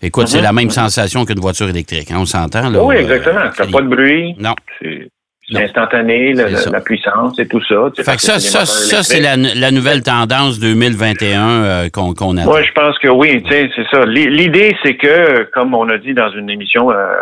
Écoute, 0.00 0.28
c'est 0.28 0.40
la 0.40 0.52
même 0.52 0.70
sensation 0.70 1.24
qu'une 1.24 1.38
voiture 1.38 1.68
électrique, 1.68 2.10
hein, 2.10 2.16
on 2.18 2.26
s'entend. 2.26 2.70
Là, 2.70 2.82
oui, 2.82 2.96
exactement. 2.96 3.50
Tu 3.54 3.70
pas 3.70 3.82
de 3.82 3.88
bruit. 3.88 4.34
Non. 4.38 4.54
C'est 4.80 5.11
instantané, 5.56 6.32
la, 6.32 6.80
puissance 6.80 7.38
et 7.38 7.46
tout 7.46 7.62
ça. 7.64 7.90
Fait 7.96 8.16
que 8.16 8.22
ça, 8.22 8.38
ça, 8.38 8.64
ça 8.64 9.02
c'est 9.02 9.20
la, 9.20 9.36
la, 9.36 9.70
nouvelle 9.70 10.02
tendance 10.02 10.58
2021 10.58 11.40
euh, 11.40 11.88
qu'on 11.90 12.14
qu 12.14 12.24
a. 12.24 12.44
Moi, 12.44 12.62
je 12.62 12.72
pense 12.72 12.98
que 12.98 13.08
oui, 13.08 13.42
c'est 13.48 13.70
ça. 13.90 14.04
L'idée, 14.06 14.76
c'est 14.82 14.96
que, 14.96 15.44
comme 15.52 15.74
on 15.74 15.88
a 15.88 15.98
dit 15.98 16.14
dans 16.14 16.30
une 16.30 16.50
émission 16.50 16.90
euh, 16.90 17.14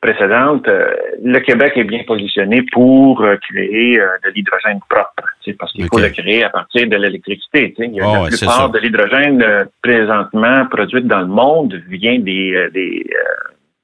précédente, 0.00 0.68
euh, 0.68 0.90
le 1.24 1.38
Québec 1.40 1.72
est 1.76 1.84
bien 1.84 2.02
positionné 2.06 2.62
pour 2.72 3.24
créer 3.50 3.96
de 3.96 4.30
l'hydrogène 4.34 4.80
propre, 4.88 5.24
parce 5.58 5.72
qu'il 5.72 5.86
faut 5.86 5.98
le 5.98 6.10
créer 6.10 6.44
à 6.44 6.50
partir 6.50 6.88
de 6.88 6.96
l'électricité. 6.96 7.74
Oh, 7.78 8.24
la 8.24 8.28
plupart 8.28 8.70
de 8.70 8.78
l'hydrogène 8.78 9.44
présentement 9.82 10.66
produite 10.70 11.06
dans 11.06 11.20
le 11.20 11.26
monde 11.26 11.80
vient 11.88 12.18
des, 12.18 12.68
des 12.72 13.06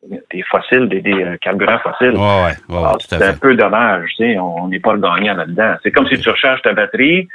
des 0.09 0.43
fossiles, 0.43 0.89
des, 0.89 1.01
des 1.01 1.23
euh, 1.23 1.37
carburants 1.41 1.79
fossiles. 1.79 2.19
c'est 3.01 3.23
un 3.23 3.35
peu 3.35 3.55
dommage, 3.55 4.11
tu 4.17 4.25
sais, 4.25 4.39
on 4.39 4.69
n'est 4.69 4.81
pas 4.81 4.95
le 4.95 5.01
gagnant 5.01 5.35
là-dedans. 5.35 5.75
C'est 5.83 5.91
comme 5.91 6.07
si 6.09 6.19
tu 6.19 6.29
recharges 6.29 6.63
ta 6.63 6.73
batterie 6.73 7.29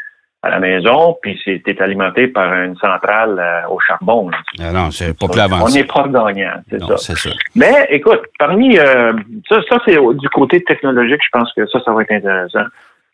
à 0.43 0.50
la 0.50 0.59
maison, 0.59 1.17
puis 1.21 1.39
c'est 1.43 1.81
alimenté 1.81 2.27
par 2.27 2.53
une 2.53 2.75
centrale 2.77 3.39
euh, 3.39 3.69
au 3.69 3.79
charbon. 3.79 4.29
Ah 4.59 4.71
non, 4.71 4.91
c'est 4.91 5.17
pas 5.17 5.27
plus 5.27 5.41
avancé. 5.41 5.63
On 5.63 5.79
n'est 5.79 5.88
pas 5.88 6.03
le 6.03 6.12
gagnant, 6.12 6.62
c'est 6.97 7.17
ça. 7.17 7.29
Mais 7.55 7.88
écoute, 7.89 8.21
parmi 8.38 8.77
euh, 8.77 9.13
ça, 9.50 9.59
ça 9.69 9.77
c'est 9.86 9.97
du 9.97 10.29
côté 10.29 10.63
technologique, 10.63 11.21
je 11.24 11.29
pense 11.31 11.51
que 11.53 11.65
ça, 11.67 11.79
ça 11.83 11.91
va 11.91 12.01
être 12.03 12.12
intéressant. 12.12 12.65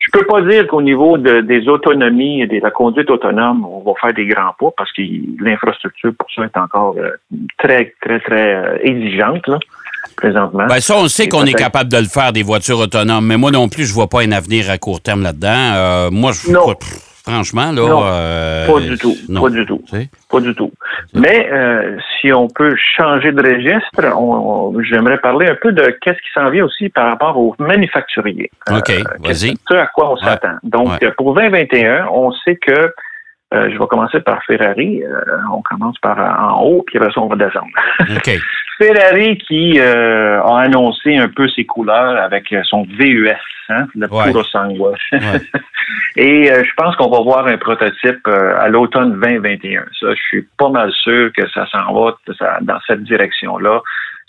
Je 0.04 0.10
peux 0.18 0.26
pas 0.26 0.42
dire 0.42 0.66
qu'au 0.66 0.82
niveau 0.82 1.16
des 1.16 1.68
autonomies 1.68 2.42
et 2.42 2.46
de 2.46 2.60
la 2.60 2.70
conduite 2.70 3.10
autonome, 3.10 3.64
on 3.64 3.80
va 3.80 3.92
faire 4.00 4.12
des 4.12 4.26
grands 4.26 4.54
pas 4.58 4.68
parce 4.76 4.92
que 4.92 5.02
l'infrastructure 5.40 6.12
pour 6.18 6.28
ça 6.34 6.44
est 6.44 6.56
encore 6.58 6.94
euh, 6.98 7.10
très, 7.58 7.94
très, 8.02 8.20
très 8.20 8.54
euh, 8.54 8.78
exigeante 8.82 9.46
là, 9.48 9.58
présentement. 10.16 10.66
Ben 10.66 10.80
ça, 10.80 10.96
on 10.98 11.08
sait 11.08 11.28
qu'on 11.28 11.44
est 11.44 11.54
capable 11.54 11.90
de 11.90 11.96
le 11.96 12.04
faire, 12.04 12.32
des 12.32 12.42
voitures 12.42 12.80
autonomes, 12.80 13.26
mais 13.26 13.38
moi 13.38 13.50
non 13.50 13.68
plus, 13.68 13.86
je 13.86 13.94
vois 13.94 14.08
pas 14.08 14.20
un 14.20 14.32
avenir 14.32 14.68
à 14.68 14.76
court 14.76 15.00
terme 15.00 15.22
là-dedans. 15.22 15.48
Euh, 15.74 16.10
moi, 16.10 16.32
je 16.32 16.52
non. 16.52 16.74
Franchement, 17.26 17.72
là. 17.72 17.82
Euh, 17.82 18.66
pas 18.66 18.80
du 18.80 18.98
tout. 18.98 19.16
Pas 19.32 19.48
du 19.48 19.64
tout. 19.64 19.82
Pas 20.30 20.40
du 20.40 20.54
tout. 20.54 20.70
Mais 21.14 21.48
euh, 21.50 21.96
si 22.20 22.30
on 22.32 22.48
peut 22.48 22.76
changer 22.96 23.32
de 23.32 23.40
registre, 23.40 24.82
j'aimerais 24.90 25.16
parler 25.18 25.48
un 25.48 25.54
peu 25.54 25.72
de 25.72 25.96
qu'est-ce 26.02 26.18
qui 26.18 26.32
s'en 26.34 26.50
vient 26.50 26.66
aussi 26.66 26.90
par 26.90 27.08
rapport 27.08 27.38
aux 27.38 27.54
manufacturiers. 27.58 28.50
OK, 28.70 28.90
euh, 28.90 29.02
vas-y. 29.20 29.56
Ce 29.70 29.74
à 29.74 29.86
quoi 29.86 30.12
on 30.12 30.16
s'attend? 30.18 30.56
Donc, 30.64 31.02
pour 31.16 31.34
2021, 31.34 32.08
on 32.12 32.30
sait 32.32 32.56
que 32.56 32.92
je 33.54 33.78
vais 33.78 33.86
commencer 33.86 34.20
par 34.20 34.42
Ferrari. 34.44 35.02
on 35.52 35.62
commence 35.62 35.98
par 35.98 36.18
en 36.18 36.62
haut, 36.62 36.82
puis 36.86 36.98
après 36.98 37.12
ça, 37.12 37.20
on 37.20 37.28
va 37.28 37.36
descendre. 37.36 37.68
OK. 38.00 38.30
Ferrari 38.78 39.38
qui 39.38 39.80
a 39.80 40.42
annoncé 40.58 41.16
un 41.16 41.28
peu 41.28 41.48
ses 41.48 41.64
couleurs 41.64 42.16
avec 42.22 42.54
son 42.64 42.82
VUS, 42.82 43.30
hein, 43.68 43.86
le 43.94 44.08
Puro 44.08 44.42
Sangue. 44.44 44.78
Et 46.16 46.50
euh, 46.50 46.62
je 46.64 46.70
pense 46.76 46.94
qu'on 46.96 47.10
va 47.10 47.20
voir 47.22 47.46
un 47.46 47.56
prototype 47.56 48.26
euh, 48.28 48.58
à 48.58 48.68
l'automne 48.68 49.20
2021. 49.20 49.84
Ça, 49.98 50.14
je 50.14 50.22
suis 50.28 50.42
pas 50.56 50.68
mal 50.68 50.92
sûr 50.92 51.32
que 51.32 51.48
ça 51.50 51.66
s'en 51.66 51.92
va 51.92 52.16
dans 52.60 52.78
cette 52.86 53.02
direction-là. 53.02 53.82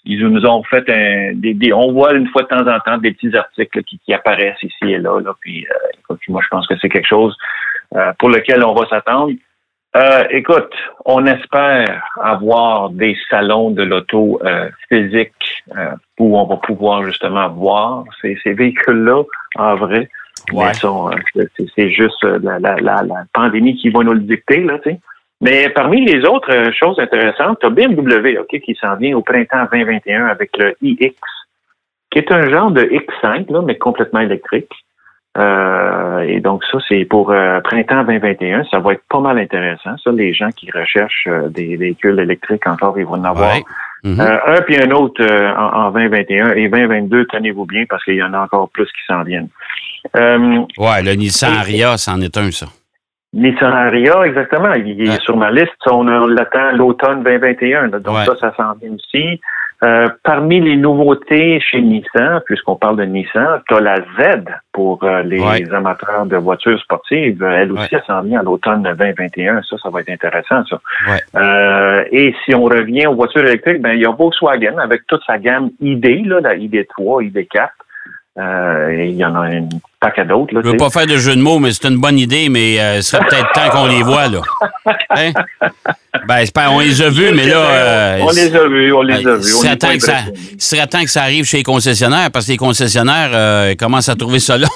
Ils 0.05 0.19
nous 0.27 0.45
ont 0.45 0.63
fait 0.63 0.87
un, 0.89 1.33
des, 1.33 1.73
on 1.73 1.91
voit 1.91 2.13
une 2.13 2.27
fois 2.27 2.43
de 2.43 2.47
temps 2.47 2.67
en 2.67 2.79
temps 2.79 2.97
des 2.97 3.11
petits 3.11 3.35
articles 3.35 3.83
qui, 3.83 4.13
apparaissent 4.13 4.61
ici 4.61 4.93
et 4.93 4.99
là. 4.99 5.19
là 5.19 5.33
puis, 5.39 5.65
euh, 5.65 6.15
moi, 6.29 6.41
je 6.43 6.47
pense 6.49 6.67
que 6.67 6.75
c'est 6.79 6.89
quelque 6.89 7.07
chose 7.07 7.35
pour 8.19 8.29
lequel 8.29 8.63
on 8.63 8.73
va 8.73 8.87
s'attendre. 8.87 9.33
écoute, 10.31 10.73
on 11.05 11.25
espère 11.25 12.03
avoir 12.21 12.89
des 12.89 13.17
salons 13.29 13.71
de 13.71 13.83
l'auto 13.83 14.41
physique 14.89 15.63
où 16.19 16.37
on 16.37 16.45
va 16.45 16.57
pouvoir 16.57 17.03
justement 17.03 17.49
voir 17.49 18.03
ces, 18.21 18.37
ces 18.43 18.53
véhicules-là 18.53 19.23
en 19.57 19.75
vrai. 19.75 20.09
Ouais. 20.53 20.71
Euh, 20.83 21.45
c'est 21.75 21.89
juste 21.89 22.23
euh, 22.23 22.39
la, 22.41 22.59
la, 22.59 22.77
la, 22.79 23.25
pandémie 23.33 23.75
qui 23.75 23.89
va 23.89 24.03
nous 24.03 24.13
le 24.13 24.19
dicter, 24.19 24.61
là, 24.61 24.79
tu 24.79 24.91
sais. 24.91 24.99
Mais 25.41 25.69
parmi 25.69 26.05
les 26.05 26.25
autres 26.25 26.53
euh, 26.53 26.71
choses 26.71 26.99
intéressantes, 26.99 27.59
tu 27.59 27.65
as 27.65 27.69
BMW, 27.69 28.37
OK, 28.39 28.59
qui 28.61 28.75
s'en 28.75 28.95
vient 28.95 29.17
au 29.17 29.21
printemps 29.21 29.65
2021 29.71 30.27
avec 30.27 30.51
le 30.57 30.75
iX, 30.81 31.15
qui 32.11 32.19
est 32.19 32.31
un 32.31 32.49
genre 32.49 32.71
de 32.71 32.83
X5, 32.83 33.51
là, 33.51 33.61
mais 33.61 33.77
complètement 33.77 34.21
électrique. 34.21 34.71
Euh, 35.37 36.19
et 36.21 36.39
donc 36.39 36.63
ça, 36.71 36.77
c'est 36.87 37.05
pour 37.05 37.33
printemps 37.63 38.03
2021. 38.03 38.63
Ça 38.71 38.79
va 38.79 38.93
être 38.93 39.03
pas 39.09 39.19
mal 39.19 39.37
intéressant. 39.37 39.97
Ça, 40.03 40.11
les 40.11 40.33
gens 40.33 40.49
qui 40.49 40.71
recherchent 40.71 41.27
des 41.49 41.75
véhicules 41.75 42.19
électriques 42.19 42.65
encore, 42.67 42.97
ils 42.97 43.05
vont 43.05 43.13
en 43.13 43.25
avoir 43.25 43.55
mm-hmm. 44.03 44.39
un 44.47 44.61
puis 44.61 44.77
un 44.81 44.91
autre 44.91 45.21
en, 45.57 45.87
en, 45.87 45.91
2021 45.91 46.53
et 46.53 46.69
2022. 46.69 47.25
Tenez-vous 47.25 47.65
bien 47.65 47.83
parce 47.89 48.03
qu'il 48.05 48.15
y 48.15 48.23
en 48.23 48.33
a 48.33 48.39
encore 48.39 48.69
plus 48.69 48.85
qui 48.85 49.05
s'en 49.07 49.23
viennent. 49.23 49.49
Euh, 50.15 50.59
ouais, 50.77 51.03
le 51.03 51.13
Nissan 51.13 51.53
Aria, 51.53 51.97
c'en 51.97 52.21
est 52.21 52.37
un, 52.37 52.51
ça. 52.51 52.67
Nissan 53.33 53.73
Aria, 53.73 54.25
exactement. 54.25 54.73
Il 54.73 55.01
est 55.01 55.21
sur 55.21 55.35
ma 55.35 55.51
liste. 55.51 55.73
On, 55.87 56.03
l'attend 56.03 56.71
l'automne 56.73 57.23
2021. 57.23 57.89
donc 57.89 58.17
ça, 58.25 58.35
ça 58.39 58.53
s'en 58.55 58.73
vient 58.75 58.93
aussi. 58.93 59.41
Euh, 59.83 60.07
parmi 60.23 60.61
les 60.61 60.77
nouveautés 60.77 61.59
chez 61.59 61.81
Nissan, 61.81 62.41
puisqu'on 62.45 62.77
parle 62.77 62.95
de 62.97 63.03
Nissan, 63.03 63.61
tu 63.67 63.75
as 63.75 63.81
la 63.81 63.95
Z 63.95 64.45
pour 64.71 65.03
euh, 65.03 65.21
les 65.21 65.41
amateurs 65.73 66.25
de 66.25 66.37
voitures 66.37 66.79
sportives. 66.79 67.43
Elle 67.43 67.73
aussi, 67.73 67.93
elle 67.93 68.03
s'en 68.07 68.21
vient 68.21 68.39
à 68.39 68.43
l'automne 68.43 68.83
2021. 68.83 69.61
Ça, 69.63 69.77
ça 69.77 69.89
va 69.89 69.99
être 69.99 70.09
intéressant, 70.09 70.63
ça. 70.65 70.79
Euh, 71.35 72.05
et 72.11 72.33
si 72.45 72.55
on 72.55 72.63
revient 72.63 73.07
aux 73.07 73.15
voitures 73.15 73.45
électriques, 73.45 73.81
ben 73.81 73.93
il 73.93 74.01
y 74.01 74.05
a 74.05 74.11
Volkswagen 74.11 74.77
avec 74.77 75.05
toute 75.07 75.21
sa 75.27 75.37
gamme 75.37 75.71
ID, 75.81 76.25
là, 76.25 76.39
la 76.39 76.55
ID3, 76.55 77.31
ID4. 77.31 77.69
Euh, 78.37 79.03
il 79.05 79.15
y 79.15 79.25
en 79.25 79.35
a 79.35 79.49
une 79.49 79.69
paquet 80.05 80.25
d'autres. 80.25 80.53
Je 80.53 80.59
ne 80.59 80.71
veux 80.71 80.77
pas 80.77 80.89
faire 80.89 81.07
de 81.07 81.17
jeu 81.17 81.35
de 81.35 81.41
mots, 81.41 81.59
mais 81.59 81.71
c'est 81.71 81.87
une 81.87 81.97
bonne 81.97 82.19
idée, 82.19 82.49
mais 82.49 82.79
euh, 82.79 82.97
ce 82.97 83.11
serait 83.11 83.25
peut-être 83.25 83.51
temps 83.53 83.69
qu'on 83.71 83.87
les 83.87 84.03
voit, 84.03 84.27
là. 84.27 84.41
Hein? 85.09 85.31
Ben, 86.27 86.43
on 86.71 86.79
les 86.79 87.01
a 87.01 87.09
vus, 87.09 87.31
mais 87.35 87.47
là. 87.47 87.57
Euh, 87.57 88.17
on 88.21 88.29
les 88.29 88.55
a 88.55 88.67
vus, 88.67 88.93
on 88.93 89.01
les 89.01 89.27
a 89.27 89.35
vus. 89.35 89.43
Ce 89.43 89.61
serait, 89.61 89.75
temps 89.75 89.93
que 89.93 89.99
ça, 89.99 90.17
serait 90.57 90.87
temps 90.87 91.01
que 91.01 91.09
ça 91.09 91.23
arrive 91.23 91.45
chez 91.45 91.57
les 91.57 91.63
concessionnaires, 91.63 92.29
parce 92.31 92.45
que 92.47 92.51
les 92.51 92.57
concessionnaires 92.57 93.75
commencent 93.77 94.09
à 94.09 94.15
trouver 94.15 94.39
ça 94.39 94.57
long, 94.57 94.67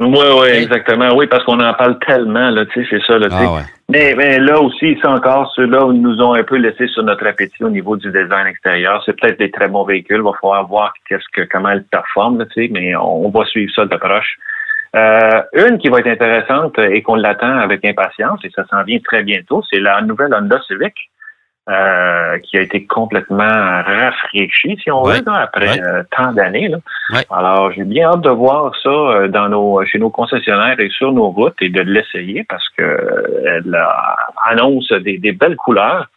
Oui, 0.00 0.26
oui, 0.40 0.48
exactement. 0.48 1.14
Oui, 1.14 1.26
parce 1.26 1.44
qu'on 1.44 1.60
en 1.60 1.74
parle 1.74 1.98
tellement, 2.06 2.50
là, 2.50 2.64
tu 2.66 2.80
sais, 2.80 2.88
c'est 2.90 3.06
ça, 3.06 3.18
là, 3.18 3.28
tu 3.28 3.36
sais. 3.36 3.44
Ah, 3.44 3.62
mais, 3.92 4.14
mais, 4.16 4.38
là 4.38 4.58
aussi, 4.58 4.96
c'est 5.02 5.08
encore 5.08 5.52
ceux-là 5.54 5.84
où 5.84 5.92
nous 5.92 6.20
ont 6.22 6.32
un 6.32 6.44
peu 6.44 6.56
laissé 6.56 6.86
sur 6.88 7.02
notre 7.02 7.26
appétit 7.26 7.62
au 7.62 7.68
niveau 7.68 7.96
du 7.96 8.10
design 8.10 8.46
extérieur. 8.46 9.02
C'est 9.04 9.18
peut-être 9.20 9.38
des 9.38 9.50
très 9.50 9.68
bons 9.68 9.84
véhicules. 9.84 10.16
Il 10.16 10.22
va 10.22 10.32
falloir 10.40 10.66
voir 10.66 10.94
qu'est-ce 11.06 11.26
que, 11.34 11.46
comment 11.50 11.68
elles 11.68 11.84
performent, 11.84 12.46
tu 12.54 12.62
sais, 12.62 12.70
mais 12.72 12.96
on, 12.96 13.28
va 13.28 13.44
suivre 13.44 13.70
ça 13.74 13.84
de 13.84 13.96
proche. 13.96 14.38
Euh, 14.94 15.42
une 15.54 15.78
qui 15.78 15.88
va 15.88 16.00
être 16.00 16.08
intéressante 16.08 16.78
et 16.78 17.02
qu'on 17.02 17.14
l'attend 17.14 17.58
avec 17.58 17.84
impatience, 17.84 18.40
et 18.44 18.50
ça 18.50 18.64
s'en 18.66 18.82
vient 18.82 18.98
très 19.00 19.22
bientôt, 19.22 19.62
c'est 19.70 19.80
la 19.80 20.02
nouvelle 20.02 20.34
Honda 20.34 20.60
Civic. 20.66 20.94
Euh, 21.70 22.40
qui 22.40 22.58
a 22.58 22.60
été 22.60 22.86
complètement 22.86 23.44
rafraîchi, 23.44 24.76
si 24.82 24.90
on 24.90 25.04
veut, 25.04 25.22
après 25.28 25.80
euh, 25.80 26.02
tant 26.10 26.32
d'années. 26.32 26.68
Alors, 27.30 27.70
j'ai 27.70 27.84
bien 27.84 28.08
hâte 28.08 28.22
de 28.22 28.30
voir 28.30 28.72
ça 28.82 28.88
euh, 28.90 29.28
dans 29.28 29.48
nos, 29.48 29.84
chez 29.84 30.00
nos 30.00 30.10
concessionnaires 30.10 30.80
et 30.80 30.88
sur 30.88 31.12
nos 31.12 31.28
routes 31.28 31.54
et 31.60 31.68
de 31.68 31.82
l'essayer 31.82 32.44
parce 32.48 32.68
que 32.76 32.82
elle 33.46 33.80
annonce 34.44 34.90
des, 34.90 35.30
belles 35.30 35.54
couleurs. 35.54 36.08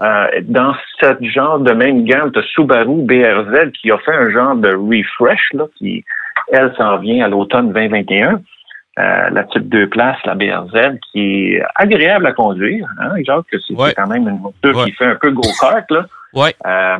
dans 0.00 0.74
ce 1.00 1.16
genre 1.20 1.60
de 1.60 1.72
même 1.74 2.02
gamme, 2.02 2.32
tu 2.32 2.42
Subaru 2.42 3.02
BRZ 3.02 3.70
qui 3.80 3.92
a 3.92 3.98
fait 3.98 4.16
un 4.16 4.30
genre 4.30 4.56
de 4.56 4.74
refresh, 4.74 5.52
là, 5.52 5.66
qui, 5.76 6.04
elle, 6.52 6.74
s'en 6.76 6.98
vient 6.98 7.24
à 7.24 7.28
l'automne 7.28 7.72
2021. 7.72 8.40
Euh, 8.98 9.30
la 9.30 9.44
type 9.44 9.68
2 9.68 9.88
places, 9.88 10.18
la 10.24 10.34
BRZ, 10.34 10.98
qui 11.12 11.54
est 11.54 11.62
agréable 11.76 12.26
à 12.26 12.32
conduire. 12.32 12.88
Hein, 12.98 13.12
Jacques, 13.24 13.44
c'est 13.50 13.94
quand 13.94 14.08
même 14.08 14.28
une 14.28 14.38
voiture 14.38 14.84
qui 14.84 14.92
fait 14.92 15.04
un 15.04 15.14
peu 15.14 15.30
go-kart, 15.30 15.88
là. 15.90 16.06
Ouais. 16.34 16.54
Euh, 16.66 16.98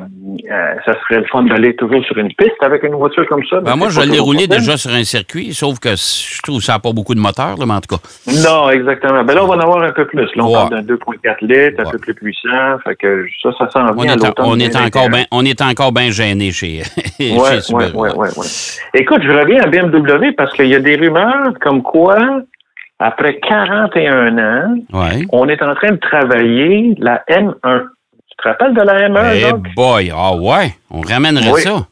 euh, 0.50 0.74
ça 0.86 0.94
serait 1.00 1.20
le 1.20 1.26
fun 1.26 1.42
d'aller 1.42 1.76
toujours 1.76 2.02
sur 2.04 2.16
une 2.16 2.32
piste 2.32 2.62
avec 2.62 2.82
une 2.82 2.94
voiture 2.94 3.26
comme 3.28 3.44
ça. 3.48 3.60
Ben 3.60 3.76
moi, 3.76 3.88
je 3.90 4.00
l'ai 4.00 4.18
roulé 4.18 4.46
déjà 4.46 4.76
sur 4.76 4.90
un 4.90 5.04
circuit, 5.04 5.52
sauf 5.52 5.78
que 5.78 5.90
je 5.90 6.40
trouve 6.42 6.58
que 6.58 6.64
ça 6.64 6.74
n'a 6.74 6.78
pas 6.78 6.92
beaucoup 6.92 7.14
de 7.14 7.20
moteur, 7.20 7.56
là, 7.58 7.66
mais 7.66 7.74
en 7.74 7.80
tout 7.80 7.96
cas. 7.96 8.02
Non, 8.26 8.70
exactement. 8.70 9.24
Ben 9.24 9.34
là, 9.34 9.44
on 9.44 9.48
va 9.48 9.56
en 9.56 9.60
avoir 9.60 9.82
un 9.82 9.92
peu 9.92 10.06
plus. 10.06 10.28
Là, 10.34 10.44
on 10.44 10.52
parle 10.52 10.70
d'un 10.70 10.94
2.4 10.94 11.36
litres, 11.42 11.82
un 11.86 11.90
peu 11.90 11.98
plus 11.98 12.14
puissant. 12.14 12.78
Fait 12.84 12.96
que 12.96 13.26
ça, 13.42 13.50
ça 13.58 13.70
s'en 13.70 13.92
vient 13.92 14.16
on 14.38 14.58
est, 14.58 14.76
encore 14.76 15.10
bien, 15.10 15.24
on 15.30 15.44
est 15.44 15.60
encore 15.60 15.92
bien 15.92 16.10
gêné 16.10 16.50
chez, 16.50 16.82
ouais, 17.20 17.58
Oui, 17.70 17.84
oui, 17.94 18.28
oui. 18.36 18.46
Écoute, 18.94 19.22
je 19.22 19.30
reviens 19.30 19.62
à 19.62 19.66
BMW 19.66 20.32
parce 20.36 20.54
qu'il 20.54 20.68
y 20.68 20.74
a 20.74 20.80
des 20.80 20.96
rumeurs 20.96 21.52
comme 21.60 21.82
quoi 21.82 22.16
après 22.98 23.38
41 23.40 24.38
ans, 24.38 24.74
on 25.32 25.48
est 25.48 25.62
en 25.62 25.74
train 25.74 25.92
de 25.92 25.96
travailler 25.96 26.96
la 26.98 27.22
M1. 27.28 27.84
Tu 28.38 28.44
te 28.44 28.48
rappelles 28.48 28.74
de 28.74 28.82
la 28.82 29.08
M1? 29.08 29.48
Eh 29.50 29.74
boy, 29.74 30.12
ah 30.14 30.34
ouais, 30.36 30.72
on 30.90 31.00
ramènerait 31.00 31.60
ça. 31.60 31.86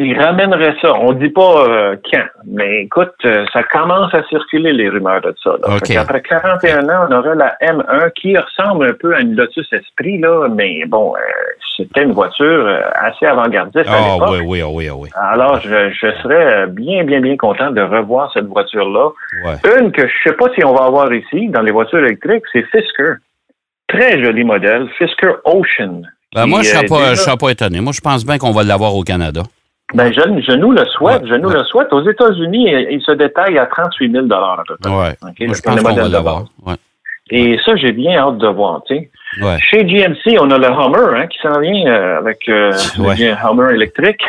Il 0.00 0.16
ramènerait 0.16 0.76
ça. 0.80 0.94
On 0.94 1.12
dit 1.12 1.30
pas 1.30 1.64
euh, 1.68 1.96
quand, 2.12 2.22
mais 2.46 2.82
écoute, 2.82 3.10
euh, 3.24 3.44
ça 3.52 3.64
commence 3.64 4.14
à 4.14 4.22
circuler 4.28 4.72
les 4.72 4.88
rumeurs 4.90 5.20
de 5.22 5.34
ça. 5.42 5.56
Après 5.98 6.22
41 6.22 6.88
ans, 6.88 7.06
on 7.10 7.14
aurait 7.16 7.34
la 7.34 7.56
M1 7.60 8.12
qui 8.12 8.36
ressemble 8.38 8.90
un 8.90 8.92
peu 8.92 9.12
à 9.16 9.20
une 9.20 9.34
Lotus 9.34 9.66
Esprit, 9.72 10.18
là, 10.20 10.46
mais 10.54 10.84
bon, 10.86 11.14
euh, 11.16 11.18
c'était 11.76 12.04
une 12.04 12.12
voiture 12.12 12.68
assez 12.94 13.26
avant-gardiste 13.26 13.88
à 13.88 13.92
Ah 13.92 14.12
l'époque. 14.14 14.28
oui, 14.30 14.40
oui, 14.46 14.60
ah 14.62 14.68
oui, 14.70 14.88
ah 14.88 14.94
oui. 14.96 15.08
Alors, 15.16 15.60
je, 15.62 15.90
je 15.90 16.12
serais 16.22 16.68
bien, 16.68 17.02
bien, 17.02 17.20
bien 17.20 17.36
content 17.36 17.72
de 17.72 17.80
revoir 17.80 18.30
cette 18.34 18.46
voiture-là. 18.46 19.08
Ouais. 19.46 19.80
Une 19.80 19.90
que 19.90 20.06
je 20.06 20.12
sais 20.28 20.36
pas 20.36 20.46
si 20.54 20.64
on 20.64 20.74
va 20.74 20.84
avoir 20.84 21.12
ici, 21.12 21.48
dans 21.48 21.62
les 21.62 21.72
voitures 21.72 21.98
électriques, 22.04 22.44
c'est 22.52 22.62
Fisker. 22.70 23.14
Très 23.88 24.22
joli 24.22 24.44
modèle, 24.44 24.88
Fisker 24.98 25.32
Ocean. 25.44 26.02
Ben, 26.34 26.46
moi, 26.46 26.60
je 26.62 26.68
ne 26.68 26.74
euh, 26.74 26.76
serais, 26.76 26.86
pas- 26.86 26.98
déjà- 26.98 27.14
je 27.14 27.20
serais 27.22 27.36
pas 27.36 27.50
étonné. 27.50 27.80
Moi, 27.80 27.92
je 27.94 28.00
pense 28.00 28.24
bien 28.26 28.38
qu'on 28.38 28.52
va 28.52 28.62
l'avoir 28.62 28.94
au 28.94 29.02
Canada. 29.02 29.42
Ben, 29.94 30.12
je, 30.12 30.20
je 30.46 30.52
nous 30.56 30.72
le 30.72 30.84
souhaite, 30.86 31.22
Ouais, 31.22 31.28
je 31.30 31.34
nous 31.36 31.48
ouais. 31.48 31.54
le 31.56 31.64
souhaite. 31.64 31.90
Aux 31.92 32.06
États-Unis, 32.08 32.70
il, 32.90 33.00
se 33.00 33.12
détaille 33.12 33.56
à 33.58 33.64
38 33.66 34.12
000 34.12 34.26
à 34.30 34.62
peu 34.68 34.76
près. 34.76 34.90
Ouais. 34.90 34.96
Moi, 35.22 35.32
je 35.56 35.62
pense 35.62 35.80
qu'on 35.80 35.94
va 35.94 36.08
l'avoir. 36.08 36.44
Et 37.30 37.58
ça, 37.64 37.76
j'ai 37.76 37.92
bien 37.92 38.18
hâte 38.18 38.38
de 38.38 38.46
voir. 38.48 38.82
Ouais. 38.90 39.56
Chez 39.70 39.84
GMC, 39.84 40.38
on 40.40 40.50
a 40.50 40.58
le 40.58 40.66
Hummer 40.66 41.18
hein, 41.22 41.26
qui 41.26 41.38
s'en 41.42 41.60
vient 41.60 41.86
euh, 41.86 42.18
avec 42.18 42.38
euh, 42.48 42.72
Ouais. 42.98 43.14
le 43.18 43.32
Hummer 43.32 43.74
électrique. 43.74 44.20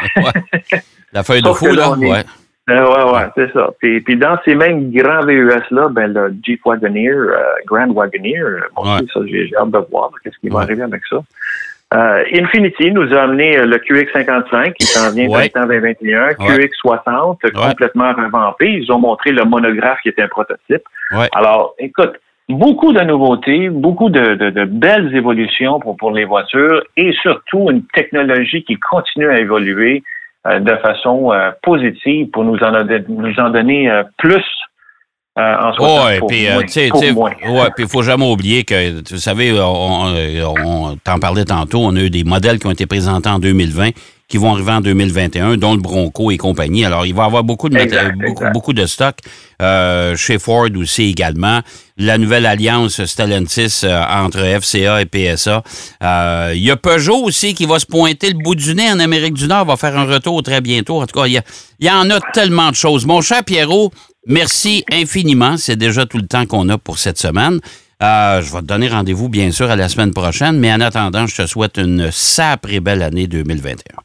La 1.14 1.24
feuille 1.24 1.42
de 1.42 1.50
fou, 1.50 1.66
là. 1.68 1.74
là, 1.74 1.92
on 1.98 2.02
est- 2.02 2.26
Ouais. 2.70 2.76
Euh, 2.76 2.88
ouais, 2.88 3.14
ouais, 3.14 3.26
c'est 3.36 3.52
ça. 3.54 3.70
Puis, 3.80 4.02
puis 4.02 4.16
dans 4.18 4.38
ces 4.46 4.56
mêmes 4.56 4.92
grands 4.92 5.26
VUS-là, 5.26 5.88
ben, 5.90 6.14
le 6.14 6.34
Jeep 6.44 6.62
Wagoneer, 6.66 7.10
euh, 7.12 7.36
Grand 7.66 7.88
Wagoneer, 7.92 8.42
euh, 8.42 8.60
bon, 8.76 8.84
Ouais. 8.84 9.02
ça, 9.14 9.20
j'ai 9.28 9.50
hâte 9.58 9.72
de 9.72 9.80
voir 9.92 10.12
qu'est-ce 10.24 10.38
qui 10.40 10.50
va 10.50 10.62
arriver 10.62 10.84
avec 10.84 11.02
ça. 11.10 11.18
Euh, 11.92 12.24
Infinity 12.36 12.92
nous 12.92 13.12
a 13.16 13.22
amené 13.22 13.58
le 13.58 13.78
QX55 13.78 14.74
qui 14.74 14.86
s'en 14.86 15.12
vient 15.12 15.28
Ouais. 15.28 15.50
printemps 15.50 15.68
2021, 15.68 16.30
QX60 16.34 17.38
euh, 17.46 17.50
Ouais. 17.56 17.70
complètement 17.70 18.14
revampé. 18.14 18.68
Ils 18.84 18.92
ont 18.92 19.00
montré 19.00 19.32
le 19.32 19.44
monographe 19.46 20.00
qui 20.04 20.10
était 20.10 20.22
un 20.22 20.28
prototype. 20.28 20.84
Ouais. 21.12 21.28
Alors, 21.34 21.74
écoute, 21.80 22.14
beaucoup 22.48 22.94
de 22.94 23.02
nouveautés, 23.02 23.70
beaucoup 23.70 24.10
de, 24.12 24.36
de- 24.36 24.50
de 24.52 24.66
belles 24.66 25.16
évolutions 25.16 25.80
pour, 25.80 25.98
pour 25.98 26.12
les 26.12 26.26
voitures 26.26 26.84
et 26.96 27.12
surtout 27.24 27.70
une 27.72 27.84
technologie 27.94 28.64
qui 28.64 28.76
continue 28.76 29.30
à 29.30 29.40
évoluer 29.40 30.04
de 30.46 30.76
façon 30.78 31.32
euh, 31.32 31.52
positive 31.64 32.28
pour 32.32 32.44
nous 32.44 32.58
en, 32.58 32.72
nous 33.10 33.40
en 33.40 33.50
donner 33.50 33.90
euh, 33.90 34.04
plus 34.18 34.44
euh, 35.38 35.56
en 35.58 35.74
soit 35.74 36.06
Ouais, 36.06 36.20
puis 36.28 36.48
euh, 36.48 36.62
tu 36.62 36.90
tu 37.00 37.14
il 37.78 37.88
faut 37.88 38.02
jamais 38.02 38.30
oublier 38.30 38.64
que, 38.64 39.00
vous 39.10 39.18
savez, 39.18 39.54
on, 39.60 39.66
on- 39.66 40.56
on 40.66 40.96
t'en 40.98 41.20
parlait 41.20 41.46
tantôt, 41.46 41.80
on 41.84 41.96
a 41.96 42.00
eu 42.02 42.10
des 42.10 42.24
modèles 42.24 42.60
qui 42.60 42.68
ont 42.68 42.72
été 42.72 42.86
présentés 42.86 43.30
en 43.30 43.40
2020 43.40 43.90
qui 44.30 44.38
vont 44.38 44.54
arriver 44.54 44.72
en 44.72 44.82
2021, 44.82 45.58
dont 45.58 45.74
le 45.74 45.82
Bronco 45.82 46.30
et 46.30 46.38
compagnie. 46.38 46.86
Alors, 46.86 47.06
il 47.08 47.16
va 47.16 47.24
y 47.24 47.26
avoir 47.26 47.44
beaucoup 47.44 47.68
de, 47.68 47.78
Exact, 47.78 48.14
beaucoup, 48.16 48.32
exact. 48.32 48.54
beaucoup 48.54 48.74
de 48.74 48.86
stock 48.86 49.16
euh, 49.62 50.16
chez 50.16 50.38
Ford 50.38 50.68
aussi 50.78 51.04
également. 51.06 51.62
La 51.98 52.18
nouvelle 52.20 52.46
alliance 52.46 53.04
Stellantis 53.06 53.82
euh, 53.84 54.04
entre 54.08 54.40
FCA 54.62 55.02
et 55.02 55.06
PSA. 55.06 55.64
Euh, 56.04 56.52
Il 56.56 56.62
y 56.62 56.70
a 56.70 56.78
Peugeot 56.78 57.24
aussi 57.24 57.56
qui 57.56 57.66
va 57.66 57.80
se 57.80 57.88
pointer 57.88 58.30
le 58.30 58.38
bout 58.42 58.54
du 58.56 58.76
nez 58.76 58.90
en 58.92 59.00
Amérique 59.00 59.34
du 59.34 59.48
Nord, 59.48 59.66
va 59.66 59.76
faire 59.78 59.98
un 59.98 60.06
retour 60.06 60.44
très 60.44 60.62
bientôt. 60.62 61.02
En 61.02 61.08
tout 61.08 61.20
cas, 61.20 61.26
il 61.26 61.34
y, 61.34 61.38
a- 61.40 61.44
il 61.80 61.88
y 61.88 61.92
en 61.92 62.08
a 62.12 62.20
tellement 62.34 62.70
de 62.70 62.76
choses. 62.76 63.08
Mon 63.08 63.22
cher 63.22 63.44
Pierrot, 63.44 63.92
merci 64.28 64.86
infiniment. 64.94 65.58
C'est 65.58 65.76
déjà 65.76 66.06
tout 66.06 66.18
le 66.20 66.28
temps 66.28 66.46
qu'on 66.46 66.70
a 66.70 66.78
pour 66.78 67.00
cette 67.00 67.18
semaine. 67.18 67.60
Euh, 68.04 68.42
je 68.44 68.54
vais 68.54 68.60
te 68.62 68.66
donner 68.66 68.88
rendez-vous, 68.90 69.28
bien 69.28 69.52
sûr, 69.52 69.70
à 69.72 69.76
la 69.76 69.90
semaine 69.90 70.14
prochaine, 70.14 70.58
mais 70.60 70.72
en 70.72 70.80
attendant, 70.82 71.26
je 71.26 71.36
te 71.42 71.48
souhaite 71.48 71.78
une 71.78 72.12
sacrée 72.12 72.80
belle 72.80 73.02
année 73.02 73.26
2021. 73.28 73.96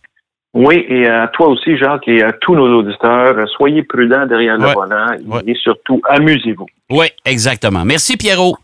Oui, 0.54 0.84
et 0.88 1.06
à 1.08 1.26
toi 1.32 1.48
aussi, 1.48 1.76
Jacques, 1.76 2.06
et 2.06 2.22
à 2.22 2.30
tous 2.40 2.54
nos 2.54 2.78
auditeurs, 2.78 3.36
euh, 3.36 3.44
soyez 3.56 3.82
prudents 3.82 4.24
derrière 4.26 4.56
le 4.56 4.68
volant 4.72 5.16
Ouais. 5.26 5.40
et 5.48 5.54
surtout, 5.56 6.00
amusez-vous. 6.08 6.66
Oui, 6.90 7.06
exactement. 7.24 7.84
Merci, 7.84 8.16
Pierrot. 8.16 8.56